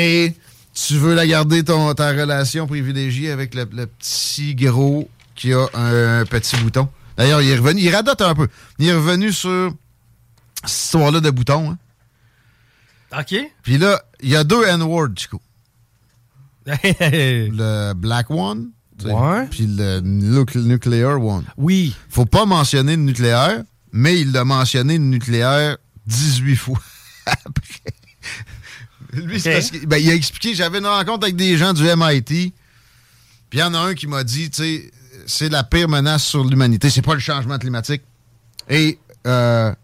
tu 0.74 0.94
veux 0.94 1.14
la 1.14 1.26
garder, 1.26 1.64
ton, 1.64 1.92
ta 1.94 2.10
relation 2.10 2.66
privilégiée 2.66 3.30
avec 3.30 3.54
le, 3.54 3.66
petit 3.66 4.54
gros 4.54 5.08
qui 5.34 5.52
a 5.52 5.66
un, 5.74 6.24
petit 6.24 6.56
bouton? 6.56 6.88
D'ailleurs, 7.16 7.42
il 7.42 7.50
est 7.50 7.56
revenu, 7.56 7.80
il 7.80 7.94
radote 7.94 8.22
un 8.22 8.34
peu. 8.34 8.48
Il 8.78 8.88
est 8.88 8.94
revenu 8.94 9.32
sur 9.32 9.72
cette 10.64 10.70
histoire-là 10.70 11.20
de 11.20 11.30
bouton. 11.30 11.72
Hein. 11.72 11.78
OK. 13.20 13.34
Puis 13.62 13.78
là, 13.78 14.02
il 14.20 14.30
y 14.30 14.36
a 14.36 14.44
deux 14.44 14.64
N-words, 14.66 15.10
du 15.10 15.28
coup. 15.28 15.40
le 16.66 17.92
Black 17.94 18.30
One. 18.30 18.70
Ouais. 19.04 19.46
Puis 19.50 19.66
le 19.66 20.00
Nuclear 20.00 21.22
One. 21.24 21.44
Oui. 21.56 21.94
Faut 22.08 22.26
pas 22.26 22.46
mentionner 22.46 22.96
le 22.96 23.02
nucléaire, 23.02 23.62
mais 23.92 24.20
il 24.20 24.36
a 24.36 24.44
mentionné 24.44 24.98
le 24.98 25.04
nucléaire 25.04 25.76
18 26.06 26.56
fois 26.56 26.80
après. 27.26 27.94
Lui, 29.12 29.40
parce 29.40 29.70
ben, 29.72 29.98
il 29.98 30.10
a 30.10 30.14
expliqué, 30.14 30.54
j'avais 30.54 30.78
une 30.78 30.86
rencontre 30.86 31.24
avec 31.24 31.36
des 31.36 31.58
gens 31.58 31.74
du 31.74 31.82
MIT, 31.82 32.24
puis 32.24 32.52
il 33.52 33.58
y 33.58 33.62
en 33.62 33.74
a 33.74 33.78
un 33.78 33.94
qui 33.94 34.06
m'a 34.06 34.24
dit, 34.24 34.50
tu 34.50 34.62
sais, 34.62 34.90
c'est 35.26 35.50
la 35.50 35.64
pire 35.64 35.88
menace 35.88 36.24
sur 36.24 36.44
l'humanité, 36.44 36.88
c'est 36.88 37.02
pas 37.02 37.14
le 37.14 37.20
changement 37.20 37.58
climatique. 37.58 38.02
Et 38.70 38.98
euh, 39.26 39.74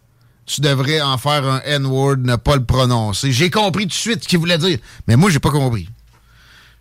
tu 0.46 0.62
devrais 0.62 1.02
en 1.02 1.18
faire 1.18 1.44
un 1.44 1.60
N-word, 1.60 2.16
ne 2.18 2.36
pas 2.36 2.56
le 2.56 2.64
prononcer. 2.64 3.30
J'ai 3.30 3.50
compris 3.50 3.84
tout 3.84 3.88
de 3.88 3.94
suite 3.94 4.22
ce 4.22 4.28
qu'il 4.28 4.38
voulait 4.38 4.56
dire, 4.56 4.78
mais 5.06 5.16
moi, 5.16 5.28
j'ai 5.28 5.40
pas 5.40 5.50
compris. 5.50 5.88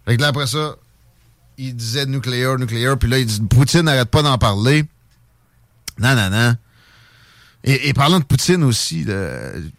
Fait 0.05 0.15
que 0.15 0.21
là, 0.21 0.29
après 0.29 0.47
ça, 0.47 0.77
il 1.57 1.75
disait 1.75 2.05
nucléaire, 2.05 2.57
nucléaire, 2.57 2.97
puis 2.97 3.09
là, 3.09 3.19
il 3.19 3.25
dit 3.25 3.41
Poutine 3.41 3.81
n'arrête 3.81 4.09
pas 4.09 4.21
d'en 4.21 4.37
parler. 4.37 4.85
Non, 5.99 6.15
non, 6.15 6.29
non. 6.29 6.55
Et, 7.63 7.91
parlant 7.93 8.19
de 8.19 8.23
Poutine 8.23 8.63
aussi, 8.63 9.05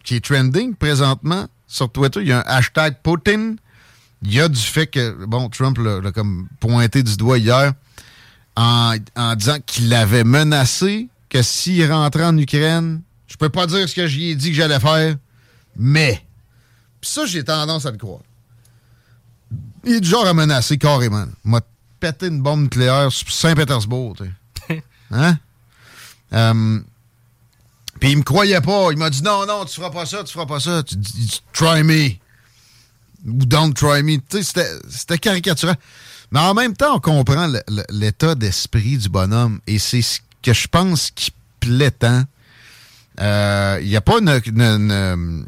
qui 0.03 0.15
est 0.15 0.23
trending 0.23 0.75
présentement 0.75 1.47
sur 1.65 1.91
Twitter, 1.91 2.19
il 2.21 2.27
y 2.27 2.31
a 2.31 2.39
un 2.39 2.43
hashtag 2.45 2.97
Poutine. 3.01 3.57
Il 4.21 4.33
y 4.33 4.41
a 4.41 4.49
du 4.49 4.59
fait 4.59 4.85
que, 4.87 5.25
bon, 5.25 5.49
Trump 5.49 5.77
l'a 5.77 6.11
comme 6.11 6.47
pointé 6.59 7.01
du 7.01 7.15
doigt 7.15 7.37
hier 7.37 7.73
en, 8.55 8.95
en 9.15 9.35
disant 9.35 9.57
qu'il 9.65 9.93
avait 9.93 10.25
menacé 10.25 11.07
que 11.29 11.41
s'il 11.41 11.89
rentrait 11.89 12.25
en 12.25 12.37
Ukraine, 12.37 13.01
je 13.27 13.37
peux 13.37 13.49
pas 13.49 13.65
dire 13.65 13.87
ce 13.87 13.95
que 13.95 14.07
j'y 14.07 14.31
ai 14.31 14.35
dit 14.35 14.49
que 14.49 14.55
j'allais 14.55 14.79
faire, 14.79 15.15
mais. 15.75 16.21
Puis 16.99 17.09
ça, 17.09 17.25
j'ai 17.25 17.43
tendance 17.43 17.85
à 17.85 17.91
le 17.91 17.97
croire. 17.97 18.21
Il 19.85 19.95
est 19.95 20.01
du 20.01 20.09
genre 20.09 20.25
à 20.27 20.33
menacer 20.33 20.77
carrément. 20.77 21.25
Il 21.45 21.51
m'a 21.51 21.61
pété 21.99 22.27
une 22.27 22.41
bombe 22.41 22.61
nucléaire 22.63 23.11
sur 23.11 23.31
Saint-Pétersbourg. 23.31 24.15
tu 24.17 24.23
sais. 24.67 24.83
hein? 25.11 25.37
Euh, 26.33 26.79
Puis 27.99 28.11
il 28.11 28.17
me 28.17 28.23
croyait 28.23 28.61
pas. 28.61 28.89
Il 28.91 28.97
m'a 28.97 29.09
dit 29.09 29.23
non, 29.23 29.45
non, 29.45 29.65
tu 29.65 29.75
feras 29.75 29.89
pas 29.89 30.05
ça, 30.05 30.23
tu 30.23 30.33
feras 30.33 30.45
pas 30.45 30.59
ça. 30.59 30.83
Tu 30.83 30.95
dis 30.95 31.41
try 31.53 31.83
me. 31.83 32.09
Ou 33.25 33.45
don't 33.45 33.73
try 33.73 34.03
me. 34.03 34.17
Tu 34.17 34.43
sais, 34.43 34.65
c'était- 34.89 35.17
caricatural. 35.17 35.75
Mais 36.31 36.39
en 36.39 36.53
même 36.53 36.75
temps, 36.75 36.95
on 36.95 36.99
comprend 36.99 37.51
l'état 37.89 38.35
d'esprit 38.35 38.97
du 38.97 39.09
bonhomme. 39.09 39.59
Et 39.65 39.79
c'est 39.79 40.01
ce 40.03 40.19
que 40.43 40.53
je 40.53 40.67
pense 40.67 41.09
qui 41.11 41.31
plaît 41.59 41.91
tant. 41.91 42.23
Euh, 43.19 43.79
Il 43.81 43.89
n'y 43.89 43.95
a 43.97 44.01
pas 44.01 44.19
une- 44.19 44.29
une- 44.45 44.61
une 44.61 45.45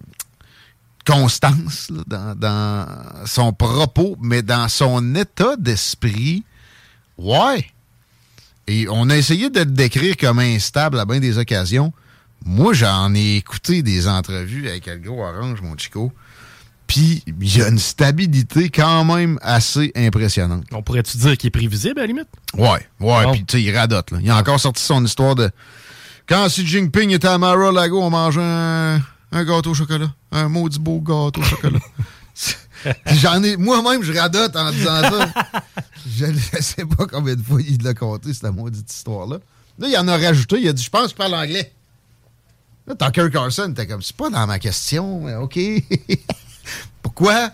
constance 1.05 1.89
là, 1.89 2.03
dans, 2.07 2.35
dans 2.35 3.25
son 3.25 3.53
propos, 3.53 4.17
mais 4.21 4.41
dans 4.41 4.67
son 4.67 5.15
état 5.15 5.55
d'esprit, 5.57 6.43
ouais. 7.17 7.65
Et 8.67 8.87
on 8.89 9.09
a 9.09 9.17
essayé 9.17 9.49
de 9.49 9.59
le 9.59 9.65
décrire 9.65 10.15
comme 10.17 10.39
instable 10.39 10.99
à 10.99 11.05
bien 11.05 11.19
des 11.19 11.37
occasions. 11.37 11.91
Moi, 12.45 12.73
j'en 12.73 13.13
ai 13.13 13.35
écouté 13.35 13.83
des 13.83 14.07
entrevues 14.07 14.67
avec 14.67 14.85
le 14.87 14.97
gros 14.97 15.23
orange, 15.23 15.61
mon 15.61 15.77
chico. 15.77 16.11
Puis, 16.87 17.23
il 17.25 17.57
y 17.57 17.61
a 17.61 17.69
une 17.69 17.79
stabilité 17.79 18.69
quand 18.69 19.05
même 19.05 19.39
assez 19.41 19.91
impressionnante. 19.95 20.65
On 20.71 20.81
pourrait-tu 20.81 21.17
dire 21.17 21.37
qu'il 21.37 21.47
est 21.47 21.51
prévisible, 21.51 21.99
à 21.99 22.03
la 22.03 22.07
limite? 22.07 22.27
Ouais, 22.57 22.85
ouais, 22.99 23.31
puis 23.31 23.45
tu 23.45 23.57
sais, 23.57 23.63
il 23.63 23.75
radote. 23.75 24.11
Là. 24.11 24.17
Il 24.21 24.29
a 24.29 24.37
encore 24.37 24.59
sorti 24.59 24.83
son 24.83 25.03
histoire 25.05 25.35
de... 25.35 25.49
Quand 26.27 26.47
Xi 26.47 26.65
Jinping 26.65 27.11
était 27.11 27.27
à 27.27 27.37
Mar-a-Lago, 27.37 28.01
on 28.01 28.09
mangeait 28.09 28.41
un, 28.41 29.01
un 29.31 29.43
gâteau 29.43 29.71
au 29.71 29.73
chocolat. 29.73 30.13
Un 30.31 30.49
maudit 30.49 30.79
beau 30.79 30.99
gâteau 30.99 31.41
au 31.41 31.43
chocolat. 31.43 31.79
J'en 33.13 33.41
ai... 33.43 33.57
Moi-même, 33.57 34.03
je 34.03 34.13
radote 34.13 34.55
en 34.55 34.71
disant 34.71 35.01
ça. 35.01 35.31
je 36.07 36.25
ne 36.25 36.39
sais 36.61 36.85
pas 36.85 37.05
combien 37.05 37.35
de 37.35 37.41
fois 37.41 37.61
il 37.61 37.81
l'a 37.83 37.93
compté, 37.93 38.33
cette 38.33 38.51
maudite 38.51 38.91
histoire-là. 38.91 39.37
Là, 39.79 39.87
il 39.87 39.97
en 39.97 40.07
a 40.07 40.17
rajouté. 40.17 40.59
Il 40.59 40.67
a 40.67 40.73
dit, 40.73 40.83
je 40.83 40.89
pense 40.89 41.05
que 41.05 41.09
je 41.11 41.15
parle 41.15 41.35
anglais. 41.35 41.71
Là, 42.87 42.95
Tucker 42.95 43.29
Carlson 43.31 43.71
était 43.71 43.87
comme, 43.87 44.01
c'est 44.01 44.15
pas 44.15 44.29
dans 44.29 44.47
ma 44.47 44.59
question, 44.59 45.21
mais 45.21 45.35
OK. 45.35 45.59
Pourquoi? 47.01 47.51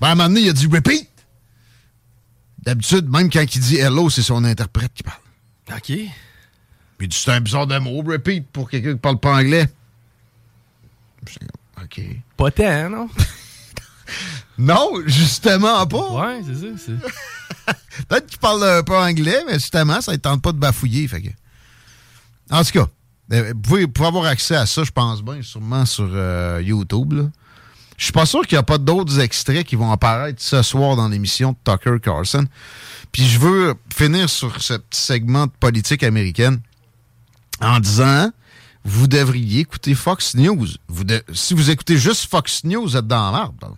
Ben, 0.00 0.08
à 0.08 0.10
un 0.12 0.14
moment 0.14 0.28
donné, 0.28 0.42
il 0.42 0.50
a 0.50 0.52
dit, 0.52 0.66
repeat. 0.66 1.08
D'habitude, 2.58 3.08
même 3.08 3.30
quand 3.30 3.42
il 3.42 3.60
dit 3.60 3.76
hello, 3.76 4.10
c'est 4.10 4.22
son 4.22 4.44
interprète 4.44 4.92
qui 4.94 5.02
parle. 5.02 5.18
OK. 5.74 5.92
Puis 6.98 7.08
c'est 7.12 7.30
un 7.30 7.40
bizarre 7.40 7.66
de 7.66 7.78
mot, 7.78 8.02
repeat, 8.02 8.46
pour 8.48 8.68
quelqu'un 8.68 8.92
qui 8.92 8.98
parle 8.98 9.18
pas 9.18 9.36
anglais. 9.36 9.68
OK. 11.82 12.00
Pas 12.36 12.50
tant, 12.50 12.90
non? 12.90 13.08
Non, 14.58 14.90
justement 15.06 15.86
pas. 15.86 16.10
Ouais, 16.10 16.42
c'est 16.44 16.78
ça. 16.78 16.92
Peut-être 18.08 18.26
qu'il 18.26 18.38
parle 18.38 18.64
un 18.64 18.82
peu 18.82 18.96
anglais, 18.96 19.44
mais 19.46 19.54
justement, 19.54 20.00
ça 20.00 20.12
ne 20.12 20.16
tente 20.16 20.42
pas 20.42 20.50
de 20.52 20.58
bafouiller. 20.58 21.06
Fait 21.06 21.22
que... 21.22 21.28
En 22.50 22.64
tout 22.64 22.72
cas, 22.72 22.88
vous 23.28 23.60
pouvez, 23.60 23.82
vous 23.82 23.88
pouvez 23.92 24.08
avoir 24.08 24.24
accès 24.24 24.56
à 24.56 24.66
ça, 24.66 24.82
je 24.82 24.90
pense 24.90 25.22
bien, 25.22 25.42
sûrement 25.42 25.86
sur 25.86 26.08
euh, 26.10 26.60
YouTube. 26.64 27.12
là. 27.12 27.24
Je 27.98 28.04
suis 28.04 28.12
pas 28.12 28.26
sûr 28.26 28.46
qu'il 28.46 28.56
n'y 28.56 28.60
a 28.60 28.64
pas 28.64 28.78
d'autres 28.78 29.18
extraits 29.20 29.66
qui 29.66 29.76
vont 29.76 29.90
apparaître 29.90 30.40
ce 30.40 30.62
soir 30.62 30.96
dans 30.96 31.08
l'émission 31.08 31.52
de 31.52 31.56
Tucker 31.64 31.98
Carlson. 32.00 32.46
Puis 33.10 33.26
je 33.26 33.38
veux 33.38 33.74
finir 33.94 34.30
sur 34.30 34.62
ce 34.62 34.74
petit 34.74 35.00
segment 35.00 35.46
de 35.46 35.52
politique 35.58 36.04
américaine 36.04 36.60
en 37.60 37.80
disant 37.80 38.30
vous 38.84 39.06
devriez 39.06 39.60
écouter 39.60 39.94
Fox 39.94 40.34
News. 40.34 40.66
Si 41.34 41.54
vous 41.54 41.70
écoutez 41.70 41.96
juste 41.96 42.28
Fox 42.30 42.64
News, 42.64 42.82
vous 42.82 42.96
êtes 42.96 43.06
dans 43.06 43.30
l'arbre. 43.30 43.76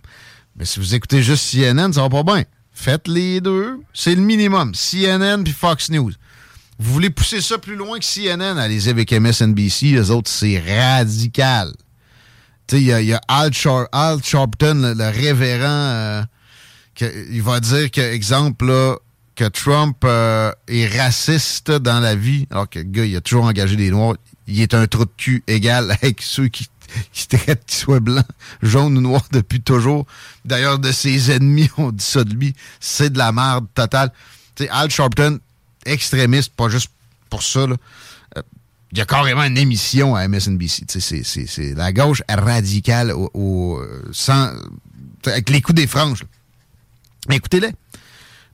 Mais 0.55 0.65
si 0.65 0.79
vous 0.79 0.93
écoutez 0.95 1.21
juste 1.23 1.51
CNN, 1.51 1.91
ça 1.93 2.01
va 2.01 2.09
pas 2.09 2.23
bien. 2.23 2.43
Faites 2.71 3.07
les 3.07 3.41
deux. 3.41 3.79
C'est 3.93 4.15
le 4.15 4.21
minimum. 4.21 4.73
CNN 4.73 5.43
puis 5.43 5.53
Fox 5.53 5.89
News. 5.89 6.11
Vous 6.79 6.93
voulez 6.93 7.09
pousser 7.09 7.41
ça 7.41 7.57
plus 7.57 7.75
loin 7.75 7.99
que 7.99 8.05
CNN, 8.05 8.57
allez-y 8.57 8.89
avec 8.89 9.11
MSNBC. 9.11 9.91
Les 9.91 10.09
autres, 10.09 10.31
c'est 10.31 10.59
radical. 10.59 11.71
Tu 12.67 12.77
sais, 12.77 12.81
il 12.81 13.05
y 13.07 13.13
a, 13.13 13.21
Al, 13.27 13.53
Shar- 13.53 13.87
Al 13.91 14.23
Sharpton, 14.23 14.93
le, 14.97 15.09
révérend, 15.09 15.67
euh, 15.67 16.23
il 17.29 17.41
va 17.41 17.59
dire 17.59 17.91
que, 17.91 18.01
exemple, 18.01 18.65
là, 18.65 18.95
que 19.35 19.45
Trump 19.45 19.97
euh, 20.03 20.51
est 20.67 20.87
raciste 20.87 21.71
dans 21.71 21.99
la 21.99 22.15
vie, 22.15 22.47
alors 22.49 22.69
que 22.69 22.79
le 22.79 22.85
gars, 22.85 23.05
il 23.05 23.15
a 23.15 23.21
toujours 23.21 23.45
engagé 23.45 23.75
des 23.75 23.91
Noirs. 23.91 24.15
Il 24.47 24.59
est 24.61 24.73
un 24.73 24.87
trou 24.87 25.05
de 25.05 25.11
cul 25.17 25.43
égal 25.47 25.91
avec 26.01 26.21
ceux 26.21 26.47
qui, 26.47 26.67
qui 27.13 27.27
traitent 27.27 27.65
qu'ils 27.65 27.79
soient 27.79 27.99
blancs, 27.99 28.25
jaunes 28.61 28.97
ou 28.97 29.01
noirs 29.01 29.27
depuis 29.31 29.61
toujours. 29.61 30.05
D'ailleurs, 30.45 30.79
de 30.79 30.91
ses 30.91 31.31
ennemis, 31.31 31.69
on 31.77 31.91
dit 31.91 32.03
ça 32.03 32.23
de 32.23 32.33
lui. 32.33 32.53
C'est 32.79 33.11
de 33.11 33.17
la 33.17 33.31
merde 33.31 33.67
totale. 33.73 34.11
Tu 34.55 34.67
Al 34.67 34.89
Sharpton, 34.89 35.39
extrémiste, 35.85 36.53
pas 36.53 36.69
juste 36.69 36.89
pour 37.29 37.43
ça, 37.43 37.65
là. 37.67 37.75
Euh, 38.37 38.41
il 38.91 38.97
y 38.97 39.01
a 39.01 39.05
carrément 39.05 39.43
une 39.43 39.57
émission 39.57 40.15
à 40.15 40.27
MSNBC. 40.27 40.83
C'est- 40.87 41.73
la 41.75 41.93
gauche 41.93 42.21
radicale 42.27 43.11
au, 43.13 43.31
au, 43.33 43.79
euh, 43.79 44.03
sans, 44.11 44.51
avec 45.25 45.49
les 45.49 45.61
coups 45.61 45.77
des 45.77 45.87
franges. 45.87 46.25
Mais 47.29 47.37
écoutez-les. 47.37 47.71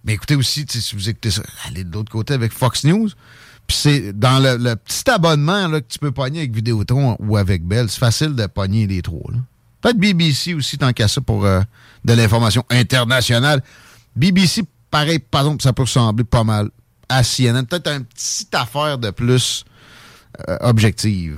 Mais 0.03 0.13
écoutez 0.13 0.35
aussi, 0.35 0.65
si 0.69 0.95
vous 0.95 1.09
écoutez 1.09 1.31
ça, 1.31 1.41
allez 1.65 1.83
de 1.83 1.91
l'autre 1.91 2.11
côté 2.11 2.33
avec 2.35 2.53
Fox 2.53 2.83
News. 2.83 3.09
Puis 3.67 3.77
c'est 3.77 4.13
dans 4.17 4.39
le, 4.39 4.75
petit 4.75 5.09
abonnement 5.09 5.67
là, 5.67 5.81
que 5.81 5.87
tu 5.87 5.99
peux 5.99 6.11
pogner 6.11 6.39
avec 6.39 6.53
Vidéotron 6.53 7.17
ou 7.19 7.37
avec 7.37 7.65
Bell. 7.65 7.89
C'est 7.89 7.99
facile 7.99 8.33
de 8.33 8.45
pogner 8.47 8.87
les 8.87 9.01
trois. 9.01 9.31
Peut-être 9.81 9.97
BBC 9.97 10.53
aussi, 10.53 10.77
tant 10.77 10.93
qu'à 10.93 11.07
ça, 11.07 11.21
pour 11.21 11.45
euh, 11.45 11.61
de 12.05 12.13
l'information 12.13 12.63
internationale. 12.69 13.61
BBC, 14.15 14.63
pareil, 14.89 15.19
par 15.19 15.41
exemple, 15.41 15.61
ça 15.61 15.73
peut 15.73 15.83
ressembler 15.83 16.23
pas 16.23 16.43
mal 16.43 16.69
à 17.09 17.23
CNN. 17.23 17.65
Peut-être 17.65 17.87
un 17.87 18.01
petit 18.01 18.47
affaire 18.53 18.97
de 18.97 19.11
plus 19.11 19.65
euh, 20.47 20.57
objective. 20.61 21.37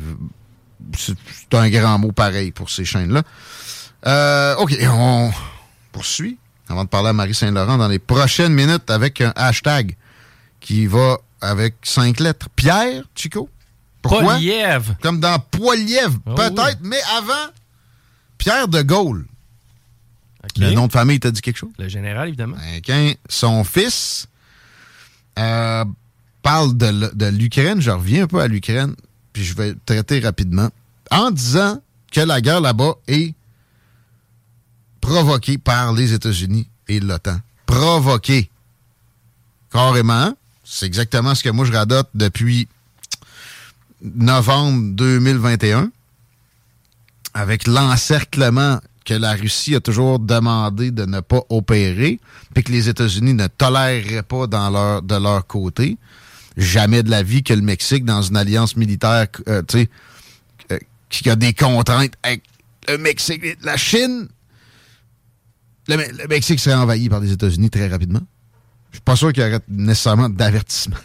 C'est 0.98 1.16
c'est 1.52 1.58
un 1.58 1.70
grand 1.70 1.98
mot 2.00 2.12
pareil 2.12 2.52
pour 2.52 2.70
ces 2.70 2.86
chaînes-là. 2.86 3.24
Euh, 4.06 4.56
OK, 4.58 4.78
on 4.82 5.32
poursuit 5.92 6.38
avant 6.70 6.84
de 6.84 6.90
parler 6.90 7.10
à 7.10 7.14
Marie 7.14 7.34
Saint-Laurent 7.34 7.78
dans 7.78 7.88
les 7.88 8.00
prochaines 8.00 8.54
minutes 8.54 8.90
avec 8.90 9.22
un 9.22 9.34
hashtag 9.36 9.98
qui 10.60 10.86
va 10.86 11.18
avec 11.42 11.76
cinq 11.84 12.20
lettres. 12.20 12.48
Pierre, 12.56 13.04
Chico? 13.16 13.50
Pourquoi? 14.02 14.40
Comme 15.02 15.20
dans 15.20 15.40
Poilièvre, 15.40 16.20
Oh 16.26 16.36
peut-être, 16.36 16.80
mais 16.82 17.02
avant, 17.18 17.52
Pierre 18.38 18.68
de 18.68 18.82
Gaulle. 18.82 19.26
Le 20.58 20.72
nom 20.72 20.88
de 20.88 20.92
famille 20.92 21.20
t'a 21.20 21.32
dit 21.32 21.42
quelque 21.42 21.58
chose? 21.58 21.74
Le 21.78 21.90
général, 21.90 22.30
évidemment. 22.30 22.58
Ben, 22.88 23.14
son 23.28 23.64
fils 23.64 24.28
euh, 25.38 25.86
parle 26.42 26.78
de, 26.78 27.12
de 27.14 27.26
l'Ukraine, 27.26 27.82
je 27.82 27.92
reviens 27.92 28.24
un 28.24 28.28
peu 28.28 28.40
à 28.40 28.48
l'Ukraine, 28.48 28.96
puis 29.34 29.44
je 29.44 29.54
vais 29.54 29.76
traiter 29.86 30.20
rapidement, 30.20 30.70
en 31.12 31.32
disant 31.32 31.82
que 32.12 32.22
la 32.22 32.42
guerre 32.42 32.62
là-bas 32.62 32.96
est 33.08 33.34
provoquée 35.02 35.58
par 35.58 35.94
les 35.94 36.14
États-Unis 36.14 36.68
et 36.88 37.00
l'OTAN. 37.00 37.40
Provoquée. 37.66 38.50
Carrément. 39.72 40.34
C'est 40.72 40.86
exactement 40.86 41.34
ce 41.34 41.44
que 41.44 41.50
moi 41.50 41.66
je 41.66 41.72
radote 41.72 42.10
depuis 42.14 42.68
novembre 44.04 44.94
2021 44.94 45.92
avec 47.34 47.66
l'encerclement 47.66 48.80
que 49.04 49.16
la 49.16 49.34
Russie 49.34 49.74
a 49.74 49.80
toujours 49.80 50.20
demandé 50.20 50.92
de 50.92 51.06
ne 51.06 51.22
pas 51.22 51.42
opérer, 51.50 52.20
puis 52.54 52.64
que 52.64 52.72
les 52.72 52.88
États-Unis 52.88 53.34
ne 53.34 53.48
toléreraient 53.48 54.22
pas 54.22 54.46
de 54.46 55.24
leur 55.24 55.48
côté. 55.48 55.98
Jamais 56.56 57.02
de 57.02 57.10
la 57.10 57.24
vie 57.24 57.42
que 57.42 57.54
le 57.54 57.62
Mexique, 57.62 58.06
dans 58.06 58.22
une 58.22 58.38
alliance 58.38 58.76
militaire, 58.76 59.26
euh, 59.48 59.64
euh, 59.76 60.78
qui 61.10 61.30
a 61.32 61.36
des 61.36 61.54
contraintes 61.54 62.14
avec 62.22 62.44
le 62.88 63.00
Mexique, 63.00 63.44
la 63.62 63.78
Chine, 63.78 64.28
le 65.88 66.28
Mexique 66.28 66.60
serait 66.60 66.76
envahi 66.76 67.10
par 67.10 67.22
les 67.22 67.32
États-Unis 67.32 67.72
très 67.72 67.88
rapidement. 67.88 68.22
Je 68.92 68.98
suis 68.98 69.04
pas 69.04 69.16
sûr 69.16 69.34
qu'il 69.34 69.44
y 69.44 69.46
aurait 69.46 69.62
nécessairement 69.68 70.30
d'avertissement. 70.30 70.98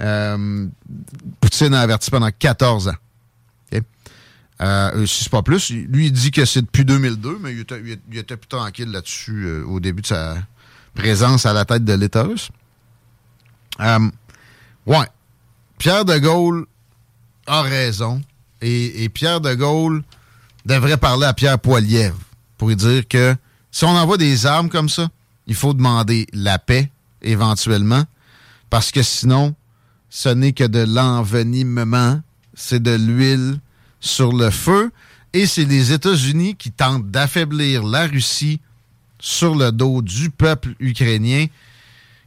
Euh, 0.00 0.66
Poutine 1.40 1.74
a 1.74 1.80
averti 1.80 2.10
pendant 2.10 2.30
14 2.30 2.88
ans. 2.88 2.96
Euh, 4.62 5.04
si 5.04 5.28
pas 5.28 5.42
plus, 5.42 5.70
lui, 5.70 6.06
il 6.06 6.12
dit 6.12 6.30
que 6.30 6.44
c'est 6.44 6.62
depuis 6.62 6.84
2002, 6.84 7.38
mais 7.40 7.52
il 7.52 7.60
était, 7.60 7.82
il 8.10 8.18
était 8.18 8.36
plus 8.36 8.48
tranquille 8.48 8.90
là-dessus 8.90 9.44
euh, 9.44 9.64
au 9.66 9.80
début 9.80 10.02
de 10.02 10.06
sa 10.06 10.36
présence 10.94 11.44
à 11.44 11.52
la 11.52 11.64
tête 11.66 11.84
de 11.84 11.92
l'État 11.92 12.22
russe. 12.22 12.48
Euh, 13.80 14.10
ouais. 14.86 15.06
Pierre 15.78 16.06
de 16.06 16.16
Gaulle 16.16 16.66
a 17.46 17.60
raison. 17.62 18.22
Et, 18.62 19.04
et, 19.04 19.10
Pierre 19.10 19.42
de 19.42 19.52
Gaulle 19.52 20.02
devrait 20.64 20.96
parler 20.96 21.26
à 21.26 21.34
Pierre 21.34 21.58
Poilievre 21.58 22.18
pour 22.56 22.68
lui 22.68 22.76
dire 22.76 23.06
que 23.06 23.36
si 23.70 23.84
on 23.84 23.90
envoie 23.90 24.16
des 24.16 24.46
armes 24.46 24.70
comme 24.70 24.88
ça, 24.88 25.10
il 25.46 25.54
faut 25.54 25.74
demander 25.74 26.26
la 26.32 26.58
paix 26.58 26.90
éventuellement, 27.26 28.04
parce 28.70 28.90
que 28.90 29.02
sinon, 29.02 29.54
ce 30.08 30.28
n'est 30.28 30.52
que 30.52 30.64
de 30.64 30.80
l'envenimement, 30.80 32.20
c'est 32.54 32.82
de 32.82 32.94
l'huile 32.94 33.60
sur 34.00 34.32
le 34.32 34.50
feu, 34.50 34.90
et 35.32 35.46
c'est 35.46 35.64
les 35.64 35.92
États-Unis 35.92 36.54
qui 36.56 36.70
tentent 36.70 37.10
d'affaiblir 37.10 37.84
la 37.84 38.06
Russie 38.06 38.60
sur 39.18 39.54
le 39.54 39.72
dos 39.72 40.00
du 40.00 40.30
peuple 40.30 40.74
ukrainien 40.80 41.46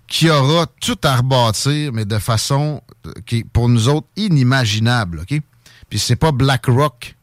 qui 0.08 0.30
aura 0.30 0.66
tout 0.82 0.98
à 1.04 1.18
rebâtir, 1.18 1.94
mais 1.94 2.06
de 2.06 2.18
façon 2.20 2.82
qui 3.26 3.38
est 3.38 3.44
pour 3.44 3.70
nous 3.70 3.88
autres 3.90 4.08
inimaginable. 4.16 5.20
OK? 5.22 5.40
Puis 5.90 6.00
c'est 6.00 6.16
pas 6.16 6.32
BlackRock 6.32 7.16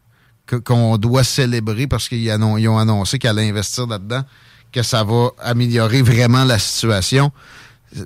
qu'on 0.64 0.96
doit 0.96 1.24
célébrer 1.24 1.86
parce 1.86 2.08
qu'ils 2.08 2.30
ont 2.32 2.78
annoncé 2.78 3.18
qu'elle 3.18 3.38
allait 3.38 3.50
investir 3.50 3.86
là-dedans, 3.86 4.24
que 4.72 4.82
ça 4.82 5.02
va 5.04 5.30
améliorer 5.40 6.02
vraiment 6.02 6.44
la 6.44 6.58
situation. 6.58 7.32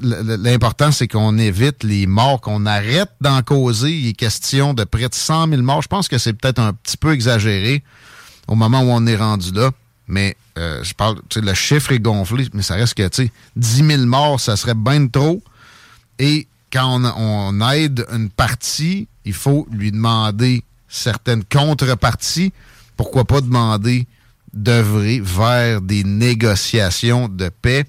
L'important, 0.03 0.93
c'est 0.93 1.09
qu'on 1.09 1.39
évite 1.39 1.83
les 1.85 2.07
morts, 2.07 2.41
qu'on 2.41 2.67
arrête 2.67 3.11
d'en 3.21 3.43
causer. 3.43 3.91
Il 3.91 4.09
est 4.09 4.13
question 4.13 4.75
de 4.75 4.85
près 4.85 5.09
de 5.09 5.15
100 5.15 5.49
000 5.49 5.63
morts. 5.63 5.83
Je 5.83 5.89
pense 5.89 6.07
que 6.07 6.19
c'est 6.19 6.35
peut-être 6.35 6.59
un 6.59 6.73
petit 6.73 6.97
peu 6.97 7.13
exagéré 7.13 7.83
au 8.47 8.55
moment 8.55 8.81
où 8.83 8.91
on 8.91 9.07
est 9.07 9.17
rendu 9.17 9.53
là. 9.53 9.71
Mais 10.07 10.37
euh, 10.59 10.83
je 10.83 10.93
parle, 10.93 11.21
le 11.35 11.55
chiffre 11.55 11.93
est 11.93 12.01
gonflé, 12.01 12.49
mais 12.53 12.63
ça 12.63 12.75
reste 12.75 12.95
que, 12.95 13.07
tu 13.09 13.25
sais, 13.25 13.33
10 13.57 13.87
000 13.87 14.03
morts, 14.07 14.41
ça 14.41 14.57
serait 14.57 14.75
bien 14.75 15.07
trop. 15.07 15.43
Et 16.19 16.47
quand 16.73 17.03
on, 17.17 17.55
on, 17.61 17.71
aide 17.71 18.05
une 18.13 18.29
partie, 18.29 19.09
il 19.25 19.33
faut 19.33 19.67
lui 19.71 19.93
demander 19.93 20.65
certaines 20.89 21.45
contreparties. 21.45 22.53
Pourquoi 22.97 23.25
pas 23.25 23.41
demander 23.41 24.07
d'œuvrer 24.53 25.21
vers 25.21 25.81
des 25.81 26.05
négociations 26.05 27.29
de 27.29 27.49
paix? 27.49 27.87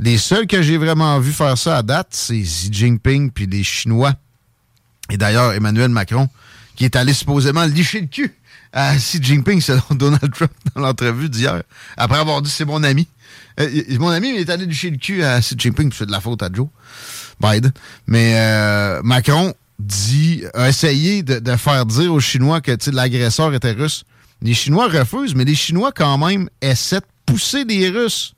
Les 0.00 0.16
seuls 0.16 0.46
que 0.46 0.62
j'ai 0.62 0.76
vraiment 0.76 1.18
vu 1.18 1.32
faire 1.32 1.58
ça 1.58 1.78
à 1.78 1.82
date, 1.82 2.08
c'est 2.10 2.40
Xi 2.40 2.68
Jinping 2.72 3.30
puis 3.32 3.46
les 3.46 3.64
Chinois. 3.64 4.14
Et 5.10 5.16
d'ailleurs, 5.16 5.54
Emmanuel 5.54 5.88
Macron, 5.88 6.28
qui 6.76 6.84
est 6.84 6.94
allé 6.94 7.12
supposément 7.12 7.64
licher 7.64 8.00
le 8.00 8.06
cul 8.06 8.32
à 8.72 8.94
Xi 8.96 9.18
Jinping 9.20 9.60
selon 9.60 9.82
Donald 9.90 10.32
Trump 10.32 10.52
dans 10.74 10.82
l'entrevue 10.82 11.28
d'hier, 11.28 11.62
après 11.96 12.18
avoir 12.18 12.42
dit 12.42 12.50
c'est 12.50 12.64
mon 12.64 12.84
ami. 12.84 13.08
Euh, 13.58 13.68
mon 13.98 14.10
ami, 14.10 14.34
il 14.34 14.36
est 14.36 14.50
allé 14.50 14.66
licher 14.66 14.90
le 14.90 14.98
cul 14.98 15.24
à 15.24 15.40
Xi 15.40 15.56
Jinping, 15.58 15.90
c'est 15.92 16.06
de 16.06 16.12
la 16.12 16.20
faute 16.20 16.42
à 16.44 16.48
Joe 16.52 16.68
Biden. 17.40 17.72
Mais 18.06 18.34
euh, 18.36 19.00
Macron 19.02 19.52
dit, 19.80 20.44
a 20.54 20.68
essayé 20.68 21.24
de, 21.24 21.40
de, 21.40 21.56
faire 21.56 21.86
dire 21.86 22.12
aux 22.12 22.20
Chinois 22.20 22.60
que 22.60 22.72
l'agresseur 22.92 23.52
était 23.52 23.72
russe. 23.72 24.04
Les 24.42 24.54
Chinois 24.54 24.86
refusent, 24.86 25.34
mais 25.34 25.44
les 25.44 25.56
Chinois 25.56 25.90
quand 25.90 26.18
même 26.18 26.48
essaient 26.60 27.00
de 27.00 27.06
pousser 27.26 27.64
les 27.64 27.88
Russes 27.88 28.34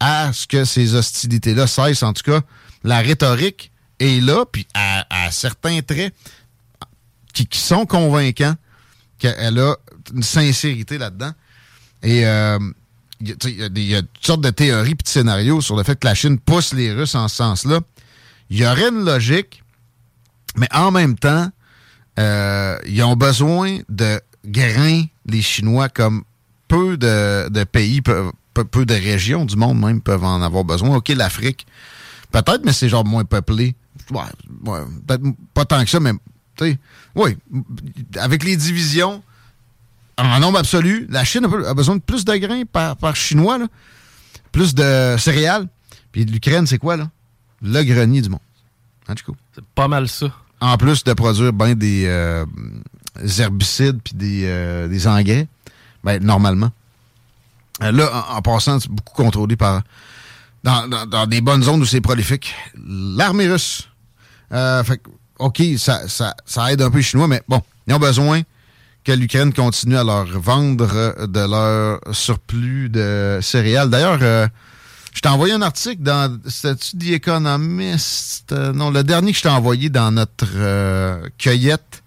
à 0.00 0.32
ce 0.32 0.46
que 0.46 0.64
ces 0.64 0.94
hostilités-là 0.94 1.66
cessent. 1.66 2.02
En 2.02 2.12
tout 2.12 2.30
cas, 2.30 2.40
la 2.84 2.98
rhétorique 2.98 3.72
est 3.98 4.22
là, 4.22 4.44
puis 4.50 4.66
à, 4.74 5.04
certains 5.30 5.80
traits 5.82 6.14
qui, 7.32 7.46
sont 7.52 7.86
convaincants 7.86 8.54
qu'elle 9.18 9.58
a 9.58 9.76
une 10.14 10.22
sincérité 10.22 10.98
là-dedans. 10.98 11.32
Et 12.02 12.26
euh, 12.26 12.58
il 13.20 13.28
y, 13.76 13.80
y, 13.88 13.94
a 13.96 14.02
toutes 14.02 14.26
sortes 14.26 14.40
de 14.40 14.50
théories 14.50 14.92
et 14.92 14.94
de 14.94 15.08
scénarios 15.08 15.60
sur 15.60 15.76
le 15.76 15.82
fait 15.82 15.98
que 15.98 16.06
la 16.06 16.14
Chine 16.14 16.38
pousse 16.38 16.72
les 16.72 16.92
Russes 16.92 17.16
en 17.16 17.28
ce 17.28 17.36
sens-là. 17.36 17.80
Il 18.50 18.58
y 18.58 18.66
aurait 18.66 18.88
une 18.88 19.04
logique, 19.04 19.62
mais 20.56 20.68
en 20.72 20.90
même 20.90 21.18
temps, 21.18 21.50
euh, 22.18 22.78
ils 22.86 23.02
ont 23.02 23.16
besoin 23.16 23.78
de 23.88 24.20
grains, 24.44 25.04
les 25.26 25.42
Chinois, 25.42 25.88
comme 25.88 26.24
peu 26.66 26.96
de, 26.96 27.48
de 27.48 27.64
pays 27.64 28.00
peuvent, 28.00 28.32
peu, 28.54 28.64
peu, 28.64 28.86
de 28.86 28.94
régions 28.94 29.44
du 29.44 29.56
monde 29.56 29.78
même 29.78 30.00
peuvent 30.00 30.24
en 30.24 30.42
avoir 30.42 30.64
besoin. 30.64 30.96
OK, 30.96 31.08
l'Afrique, 31.10 31.66
peut-être, 32.30 32.64
mais 32.64 32.72
c'est 32.72 32.88
genre 32.88 33.04
moins 33.04 33.24
peuplé. 33.24 33.74
Ouais, 34.10 34.22
ouais 34.64 34.80
peut-être 35.06 35.22
pas 35.54 35.64
tant 35.64 35.82
que 35.82 35.90
ça, 35.90 36.00
mais 36.00 36.12
oui, 37.14 37.36
avec 38.16 38.44
les 38.44 38.56
divisions, 38.56 39.22
en 40.16 40.40
nombre 40.40 40.58
absolu, 40.58 41.06
la 41.10 41.24
Chine 41.24 41.44
a 41.44 41.74
besoin 41.74 41.96
de 41.96 42.00
plus 42.00 42.24
de 42.24 42.36
grains 42.36 42.64
par, 42.64 42.96
par 42.96 43.16
chinois, 43.16 43.58
là. 43.58 43.66
plus 44.52 44.74
de 44.74 45.16
céréales. 45.18 45.68
Puis 46.12 46.24
l'Ukraine, 46.24 46.66
c'est 46.66 46.78
quoi, 46.78 46.96
là? 46.96 47.10
Le 47.62 47.82
grenier 47.82 48.22
du 48.22 48.28
monde. 48.28 48.40
Hein, 49.08 49.14
c'est 49.54 49.64
pas 49.74 49.88
mal 49.88 50.08
ça. 50.08 50.26
En 50.60 50.76
plus 50.76 51.04
de 51.04 51.12
produire 51.12 51.52
ben 51.52 51.74
des, 51.74 52.04
euh, 52.06 52.44
herbicides 53.38 54.00
puis 54.02 54.14
des, 54.14 54.42
euh, 54.44 54.88
des 54.88 55.06
engrais, 55.06 55.46
ben, 56.04 56.22
normalement. 56.22 56.70
Euh, 57.82 57.92
là, 57.92 58.26
en, 58.30 58.42
passant, 58.42 58.80
c'est 58.80 58.90
beaucoup 58.90 59.14
contrôlé 59.14 59.56
par. 59.56 59.82
Dans, 60.64 60.88
dans, 60.88 61.06
dans 61.06 61.26
des 61.26 61.40
bonnes 61.40 61.62
zones 61.62 61.80
où 61.80 61.86
c'est 61.86 62.00
prolifique. 62.00 62.52
L'armée 62.84 63.48
russe. 63.48 63.88
Euh, 64.52 64.82
fait 64.82 65.00
OK, 65.38 65.62
ça, 65.76 66.08
ça, 66.08 66.34
ça, 66.44 66.72
aide 66.72 66.82
un 66.82 66.90
peu 66.90 66.96
les 66.96 67.02
Chinois, 67.02 67.28
mais 67.28 67.42
bon, 67.48 67.62
ils 67.86 67.94
ont 67.94 68.00
besoin 68.00 68.42
que 69.04 69.12
l'Ukraine 69.12 69.52
continue 69.52 69.96
à 69.96 70.02
leur 70.02 70.26
vendre 70.26 71.26
de 71.26 71.40
leur 71.40 72.00
surplus 72.12 72.88
de 72.88 73.38
céréales. 73.40 73.88
D'ailleurs, 73.88 74.18
euh, 74.20 74.48
je 75.14 75.20
t'ai 75.20 75.28
envoyé 75.28 75.54
un 75.54 75.62
article 75.62 76.02
dans 76.02 76.38
Statut 76.46 76.96
The 76.98 77.10
Economist. 77.12 78.52
Euh, 78.52 78.72
non, 78.72 78.90
le 78.90 79.02
dernier 79.02 79.32
que 79.32 79.38
je 79.38 79.42
t'ai 79.42 79.48
envoyé 79.48 79.88
dans 79.88 80.10
notre 80.10 80.46
euh, 80.54 81.26
cueillette 81.38 82.02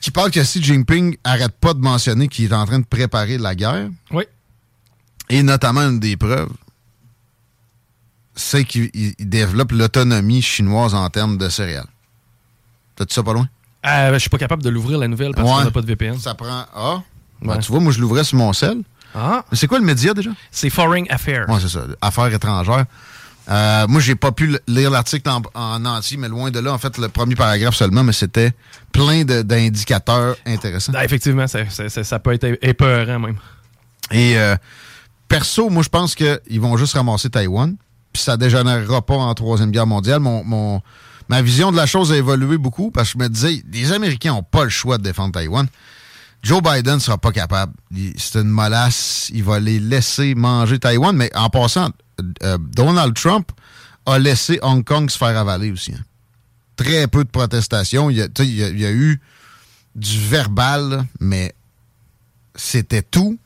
qui 0.00 0.10
parle 0.10 0.30
que 0.30 0.40
Xi 0.40 0.62
Jinping 0.62 1.16
arrête 1.24 1.52
pas 1.60 1.74
de 1.74 1.80
mentionner 1.80 2.28
qu'il 2.28 2.46
est 2.46 2.54
en 2.54 2.64
train 2.64 2.78
de 2.78 2.84
préparer 2.84 3.38
la 3.38 3.54
guerre. 3.54 3.88
Oui. 4.10 4.24
Et 5.28 5.42
notamment 5.42 5.82
une 5.82 6.00
des 6.00 6.16
preuves, 6.16 6.50
c'est 8.34 8.64
qu'il 8.64 8.90
développe 9.18 9.72
l'autonomie 9.72 10.42
chinoise 10.42 10.94
en 10.94 11.08
termes 11.10 11.36
de 11.38 11.48
céréales. 11.48 11.86
T'as-tu 12.96 13.14
ça 13.14 13.22
pas 13.22 13.32
loin? 13.32 13.48
Euh, 13.86 14.14
je 14.14 14.18
suis 14.18 14.30
pas 14.30 14.38
capable 14.38 14.62
de 14.62 14.70
l'ouvrir 14.70 14.98
la 14.98 15.08
nouvelle 15.08 15.32
parce 15.34 15.48
ouais. 15.48 15.58
qu'on 15.58 15.64
n'a 15.64 15.70
pas 15.70 15.82
de 15.82 15.86
VPN. 15.86 16.18
Ça 16.18 16.34
prend. 16.34 16.66
Ah! 16.74 17.02
Ben, 17.42 17.58
tu 17.58 17.70
vois, 17.72 17.80
moi, 17.80 17.92
je 17.92 18.00
l'ouvrais 18.00 18.24
sur 18.24 18.36
mon 18.36 18.52
sel. 18.52 18.82
Ah! 19.14 19.44
C'est 19.52 19.66
quoi 19.66 19.78
le 19.78 19.84
média 19.84 20.12
déjà? 20.12 20.30
C'est 20.50 20.70
Foreign 20.70 21.06
Affairs. 21.08 21.46
Oui, 21.48 21.56
c'est 21.60 21.68
ça. 21.68 21.86
Affaires 22.00 22.32
étrangères. 22.32 22.84
Euh, 23.50 23.86
moi, 23.88 24.00
j'ai 24.00 24.14
pas 24.14 24.30
pu 24.32 24.56
lire 24.68 24.90
l'article 24.90 25.28
en, 25.28 25.42
en, 25.54 25.84
entier, 25.84 26.16
mais 26.16 26.28
loin 26.28 26.50
de 26.50 26.60
là, 26.60 26.72
en 26.72 26.78
fait, 26.78 26.98
le 26.98 27.08
premier 27.08 27.34
paragraphe 27.34 27.74
seulement, 27.74 28.04
mais 28.04 28.12
c'était 28.12 28.52
plein 28.92 29.24
d'indicateurs 29.24 30.36
intéressants. 30.46 30.92
Ah, 30.94 31.04
effectivement, 31.04 31.46
ça, 31.46 31.68
ça, 31.68 31.88
ça, 31.88 32.18
peut 32.18 32.32
être 32.32 32.58
épeurant 32.62 33.18
même. 33.18 33.38
Et 34.12 34.38
euh, 34.38 34.56
perso, 35.26 35.68
moi, 35.68 35.82
je 35.82 35.88
pense 35.88 36.14
qu'ils 36.14 36.60
vont 36.60 36.76
juste 36.76 36.94
ramasser 36.94 37.28
Taïwan 37.28 37.76
puis 38.12 38.22
ça 38.22 38.36
dégénérera 38.36 39.02
pas 39.02 39.14
en 39.14 39.34
Troisième 39.34 39.70
Guerre 39.70 39.86
mondiale. 39.86 40.20
Mon, 40.20 40.44
mon, 40.44 40.82
ma 41.28 41.42
vision 41.42 41.70
de 41.70 41.76
la 41.76 41.86
chose 41.86 42.12
a 42.12 42.16
évolué 42.16 42.58
beaucoup 42.58 42.90
parce 42.90 43.12
que 43.12 43.18
je 43.18 43.24
me 43.24 43.28
disais, 43.28 43.62
les 43.72 43.92
Américains 43.92 44.32
n'ont 44.32 44.42
pas 44.42 44.64
le 44.64 44.70
choix 44.70 44.98
de 44.98 45.02
défendre 45.02 45.32
Taïwan. 45.32 45.66
Joe 46.42 46.62
Biden 46.62 47.00
sera 47.00 47.18
pas 47.18 47.32
capable. 47.32 47.74
C'est 48.16 48.40
une 48.40 48.48
molasse. 48.48 49.30
Il 49.32 49.44
va 49.44 49.60
les 49.60 49.78
laisser 49.78 50.34
manger 50.34 50.78
Taïwan. 50.78 51.14
Mais 51.14 51.30
en 51.36 51.50
passant, 51.50 51.90
euh, 52.42 52.58
Donald 52.58 53.14
Trump 53.14 53.50
a 54.06 54.18
laissé 54.18 54.58
Hong 54.62 54.84
Kong 54.84 55.10
se 55.10 55.18
faire 55.18 55.36
avaler 55.36 55.70
aussi. 55.70 55.92
Hein. 55.92 56.04
Très 56.76 57.06
peu 57.08 57.24
de 57.24 57.28
protestations. 57.28 58.10
Il 58.10 58.16
y 58.16 58.22
a, 58.22 58.92
eu 58.92 59.20
du 59.94 60.18
verbal, 60.18 61.04
mais 61.20 61.54
c'était 62.54 63.02
tout. 63.02 63.38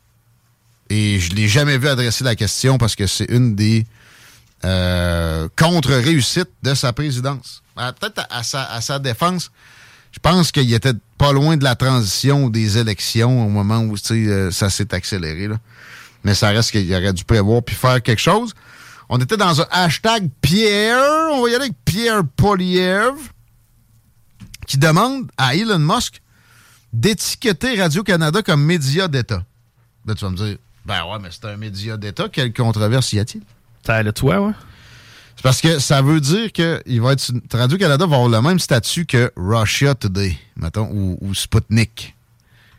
Et 0.90 1.18
je 1.18 1.34
l'ai 1.34 1.48
jamais 1.48 1.78
vu 1.78 1.88
adresser 1.88 2.22
la 2.22 2.37
question 2.37 2.78
parce 2.78 2.94
que 2.94 3.06
c'est 3.06 3.24
une 3.28 3.56
des 3.56 3.87
euh, 4.64 5.48
contre-réussite 5.58 6.48
de 6.62 6.74
sa 6.74 6.92
présidence. 6.92 7.62
Peut-être 7.74 8.26
à, 8.30 8.80
sa, 8.80 8.98
défense, 9.00 9.50
Je 10.12 10.20
pense 10.20 10.52
qu'il 10.52 10.72
était 10.72 10.92
pas 11.18 11.32
loin 11.32 11.56
de 11.56 11.64
la 11.64 11.74
transition 11.74 12.48
des 12.48 12.78
élections 12.78 13.44
au 13.44 13.48
moment 13.48 13.80
où 13.80 13.96
euh, 14.12 14.50
ça 14.52 14.70
s'est 14.70 14.94
accéléré. 14.94 15.48
Mais 16.22 16.34
ça 16.34 16.48
reste 16.48 16.70
qu'il 16.70 16.92
aurait 16.94 17.12
dû 17.12 17.24
prévoir 17.24 17.62
puis 17.62 17.74
faire 17.74 18.00
quelque 18.00 18.20
chose. 18.20 18.54
On 19.09 19.19
était 19.19 19.37
dans 19.37 19.61
un 19.61 19.67
hashtag 19.71 20.31
Pierre. 20.40 21.31
On 21.33 21.43
va 21.43 21.51
y 21.51 21.55
aller 21.55 21.64
avec 21.64 21.77
Pierre 21.85 22.23
Poliev 22.37 23.14
qui 24.67 24.79
demande 24.79 25.31
à 25.37 25.55
Elon 25.55 25.79
Musk 25.79 26.21
d'étiqueter 26.93 27.81
Radio-Canada 27.81 28.43
comme 28.43 28.64
média 28.64 29.09
d'État. 29.09 29.45
Ben, 30.05 30.14
tu 30.14 30.25
vas 30.25 30.31
me 30.31 30.37
dire, 30.37 30.57
ben 30.85 31.05
ouais, 31.05 31.19
mais 31.21 31.29
c'est 31.31 31.45
un 31.47 31.57
média 31.57 31.97
d'État. 31.97 32.29
Quelle 32.29 32.53
controverse 32.53 33.12
y 33.12 33.19
a-t-il? 33.19 33.43
T'as 33.83 34.03
le 34.03 34.12
toi, 34.12 34.40
ouais. 34.40 34.53
C'est 35.37 35.43
parce 35.43 35.61
que 35.61 35.79
ça 35.79 36.01
veut 36.01 36.21
dire 36.21 36.53
que 36.53 36.81
il 36.87 37.01
va 37.01 37.12
être 37.12 37.33
Radio-Canada 37.53 38.07
va 38.07 38.17
avoir 38.17 38.31
le 38.31 38.40
même 38.40 38.59
statut 38.59 39.05
que 39.05 39.33
Russia 39.37 39.95
Today, 39.95 40.38
mettons, 40.57 40.88
ou, 40.93 41.19
ou 41.21 41.35
Sputnik. 41.35 42.13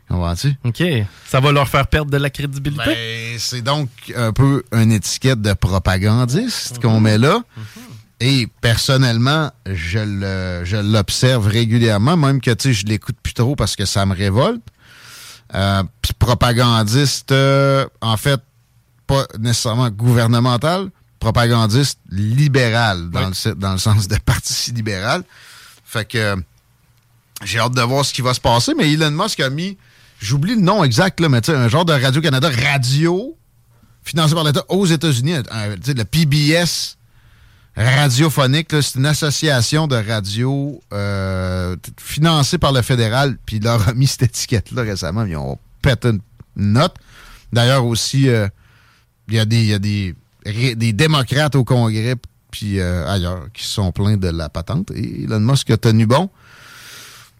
Comprends-tu? 0.09 0.55
OK. 0.63 0.83
Ça 1.25 1.39
va 1.39 1.51
leur 1.51 1.67
faire 1.67 1.87
perdre 1.87 2.11
de 2.11 2.17
la 2.17 2.29
crédibilité? 2.29 2.83
Ben, 2.85 3.39
c'est 3.39 3.61
donc 3.61 3.89
un 4.15 4.31
peu 4.31 4.63
une 4.71 4.91
étiquette 4.91 5.41
de 5.41 5.53
propagandiste 5.53 6.79
qu'on 6.81 6.99
met 6.99 7.17
là. 7.17 7.41
Et 8.19 8.47
personnellement, 8.61 9.51
je 9.65 10.77
l'observe 10.77 11.47
régulièrement, 11.47 12.15
même 12.15 12.39
que 12.39 12.51
je 12.63 12.85
l'écoute 12.85 13.17
plus 13.21 13.33
trop 13.33 13.55
parce 13.55 13.75
que 13.75 13.85
ça 13.85 14.05
me 14.05 14.15
révolte. 14.15 14.61
Euh, 15.53 15.83
propagandiste, 16.17 17.31
euh, 17.31 17.85
en 18.01 18.17
fait, 18.17 18.41
pas 19.05 19.25
nécessairement 19.37 19.89
gouvernemental, 19.89 20.89
propagandiste 21.19 21.99
libéral, 22.09 23.09
dans, 23.09 23.29
le, 23.29 23.55
dans 23.55 23.73
le 23.73 23.77
sens 23.77 24.07
de 24.07 24.17
parti 24.17 24.71
libéral. 24.71 25.23
Fait 25.85 26.05
que 26.05 26.35
j'ai 27.43 27.59
hâte 27.59 27.73
de 27.73 27.81
voir 27.81 28.05
ce 28.05 28.13
qui 28.13 28.21
va 28.21 28.33
se 28.33 28.39
passer, 28.39 28.73
mais 28.75 28.91
Elon 28.91 29.11
Musk 29.11 29.39
a 29.39 29.49
mis, 29.49 29.77
j'oublie 30.25 30.55
le 30.55 30.61
nom 30.61 30.83
exact, 30.83 31.19
là, 31.19 31.29
mais 31.29 31.47
un 31.49 31.69
genre 31.69 31.85
de 31.85 31.93
Radio-Canada 31.93 32.49
radio 32.49 33.37
financé 34.03 34.33
par 34.33 34.43
l'État 34.43 34.63
aux 34.69 34.85
États-Unis, 34.85 35.35
le 35.43 36.03
PBS 36.03 36.97
radiophonique. 37.75 38.69
C'est 38.81 38.95
une 38.95 39.05
association 39.05 39.87
de 39.87 39.95
radio 39.95 40.81
euh, 40.93 41.75
financée 41.97 42.57
par 42.57 42.71
le 42.71 42.81
fédéral. 42.81 43.37
Puis 43.45 43.57
il 43.57 43.63
leur 43.63 43.87
a 43.87 43.93
mis 43.93 44.07
cette 44.07 44.23
étiquette-là 44.23 44.83
récemment. 44.83 45.25
Ils 45.25 45.37
ont 45.37 45.57
pété 45.81 46.09
une 46.09 46.21
note. 46.55 46.95
D'ailleurs 47.53 47.85
aussi, 47.85 48.29
euh, 48.29 48.47
il 49.27 49.35
y 49.35 49.39
a, 49.39 49.45
des, 49.45 50.15
des, 50.75 50.93
démocrates 50.93 51.55
au 51.55 51.63
Congrès 51.63 52.15
puis 52.51 52.79
euh, 52.79 53.05
ailleurs 53.07 53.47
qui 53.53 53.65
sont 53.65 53.91
pleins 53.91 54.17
de 54.17 54.29
la 54.29 54.49
patente. 54.49 54.91
Et 54.91 55.23
Elon 55.23 55.39
Musk 55.39 55.69
a 55.71 55.77
tenu 55.77 56.05
bon. 56.05 56.29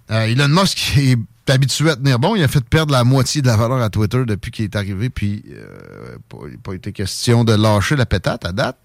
Elon 0.10 0.50
Musk 0.50 0.93
est 0.98 1.17
habitué 1.53 1.89
à 1.89 1.95
tenir 1.95 2.19
bon. 2.19 2.36
Il 2.36 2.43
a 2.43 2.47
fait 2.47 2.63
perdre 2.63 2.91
la 2.91 3.03
moitié 3.03 3.41
de 3.41 3.47
la 3.47 3.58
valeur 3.58 3.81
à 3.81 3.89
Twitter 3.89 4.23
depuis 4.25 4.51
qu'il 4.51 4.65
est 4.65 4.75
arrivé. 4.75 5.10
Puis 5.10 5.43
il 5.45 5.53
n'a 5.53 6.58
pas 6.63 6.73
été 6.73 6.91
question 6.91 7.43
de 7.43 7.53
lâcher 7.53 7.95
la 7.95 8.05
pétate 8.05 8.45
à 8.45 8.51
date. 8.51 8.77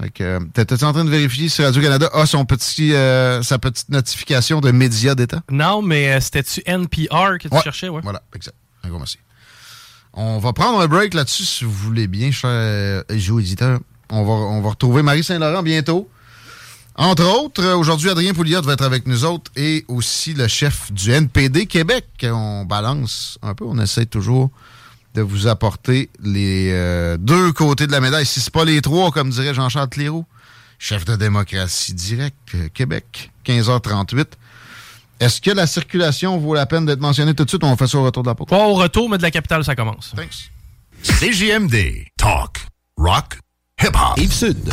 Fait 0.00 0.10
que, 0.10 0.24
euh, 0.24 0.40
t'étais 0.52 0.82
en 0.82 0.92
train 0.92 1.04
de 1.04 1.10
vérifier 1.10 1.48
si 1.48 1.62
Radio-Canada 1.62 2.10
a 2.12 2.26
son 2.26 2.44
petit, 2.44 2.94
euh, 2.94 3.42
sa 3.42 3.58
petite 3.58 3.90
notification 3.90 4.60
de 4.60 4.70
médias 4.72 5.14
d'État? 5.14 5.42
Non, 5.50 5.82
mais 5.82 6.12
euh, 6.12 6.20
c'était-tu 6.20 6.62
NPR 6.66 7.38
que 7.40 7.48
tu 7.48 7.62
cherchais? 7.62 7.88
Ouais? 7.88 8.00
Voilà, 8.02 8.22
exact. 8.34 8.56
Un 8.82 8.88
gros 8.88 8.98
merci. 8.98 9.18
On 10.12 10.38
va 10.38 10.52
prendre 10.52 10.80
un 10.80 10.86
break 10.86 11.14
là-dessus, 11.14 11.44
si 11.44 11.64
vous 11.64 11.72
voulez 11.72 12.06
bien, 12.06 12.30
cher 12.30 13.04
éditeur. 13.08 13.80
On 14.10 14.24
va, 14.24 14.32
on 14.32 14.60
va 14.60 14.70
retrouver 14.70 15.02
Marie 15.02 15.24
Saint-Laurent 15.24 15.62
bientôt. 15.62 16.08
Entre 16.96 17.24
autres, 17.24 17.72
aujourd'hui, 17.72 18.08
Adrien 18.08 18.32
Pouliot 18.34 18.62
va 18.62 18.74
être 18.74 18.84
avec 18.84 19.06
nous 19.06 19.24
autres 19.24 19.50
et 19.56 19.84
aussi 19.88 20.32
le 20.32 20.46
chef 20.46 20.92
du 20.92 21.10
NPD 21.10 21.66
Québec. 21.66 22.06
On 22.22 22.64
balance 22.64 23.38
un 23.42 23.54
peu, 23.54 23.64
on 23.64 23.78
essaie 23.78 24.06
toujours 24.06 24.50
de 25.14 25.22
vous 25.22 25.48
apporter 25.48 26.08
les 26.22 26.70
euh, 26.72 27.16
deux 27.16 27.52
côtés 27.52 27.86
de 27.86 27.92
la 27.92 28.00
médaille. 28.00 28.26
Si 28.26 28.40
c'est 28.40 28.52
pas 28.52 28.64
les 28.64 28.80
trois, 28.80 29.10
comme 29.10 29.30
dirait 29.30 29.54
Jean-Charles 29.54 29.88
Cléroux, 29.88 30.24
chef 30.78 31.04
de 31.04 31.16
démocratie 31.16 31.94
direct, 31.94 32.36
euh, 32.54 32.68
Québec, 32.72 33.32
15h38. 33.44 34.26
Est-ce 35.20 35.40
que 35.40 35.50
la 35.50 35.66
circulation 35.66 36.38
vaut 36.38 36.54
la 36.54 36.66
peine 36.66 36.86
d'être 36.86 37.00
mentionnée 37.00 37.34
tout 37.34 37.44
de 37.44 37.48
suite? 37.48 37.62
Ou 37.64 37.66
on 37.66 37.76
fait 37.76 37.86
ça 37.88 37.98
au 37.98 38.04
retour 38.04 38.22
de 38.22 38.28
la 38.28 38.34
pause? 38.34 38.46
Pas 38.48 38.66
au 38.66 38.74
retour, 38.74 39.08
mais 39.08 39.18
de 39.18 39.22
la 39.22 39.30
capitale, 39.30 39.64
ça 39.64 39.74
commence. 39.74 40.12
Thanks. 40.16 40.50
CJMD. 41.02 42.06
Talk. 42.16 42.66
Rock. 42.96 43.38
Hip-hop. 43.80 44.16
Yves-Sud. 44.18 44.72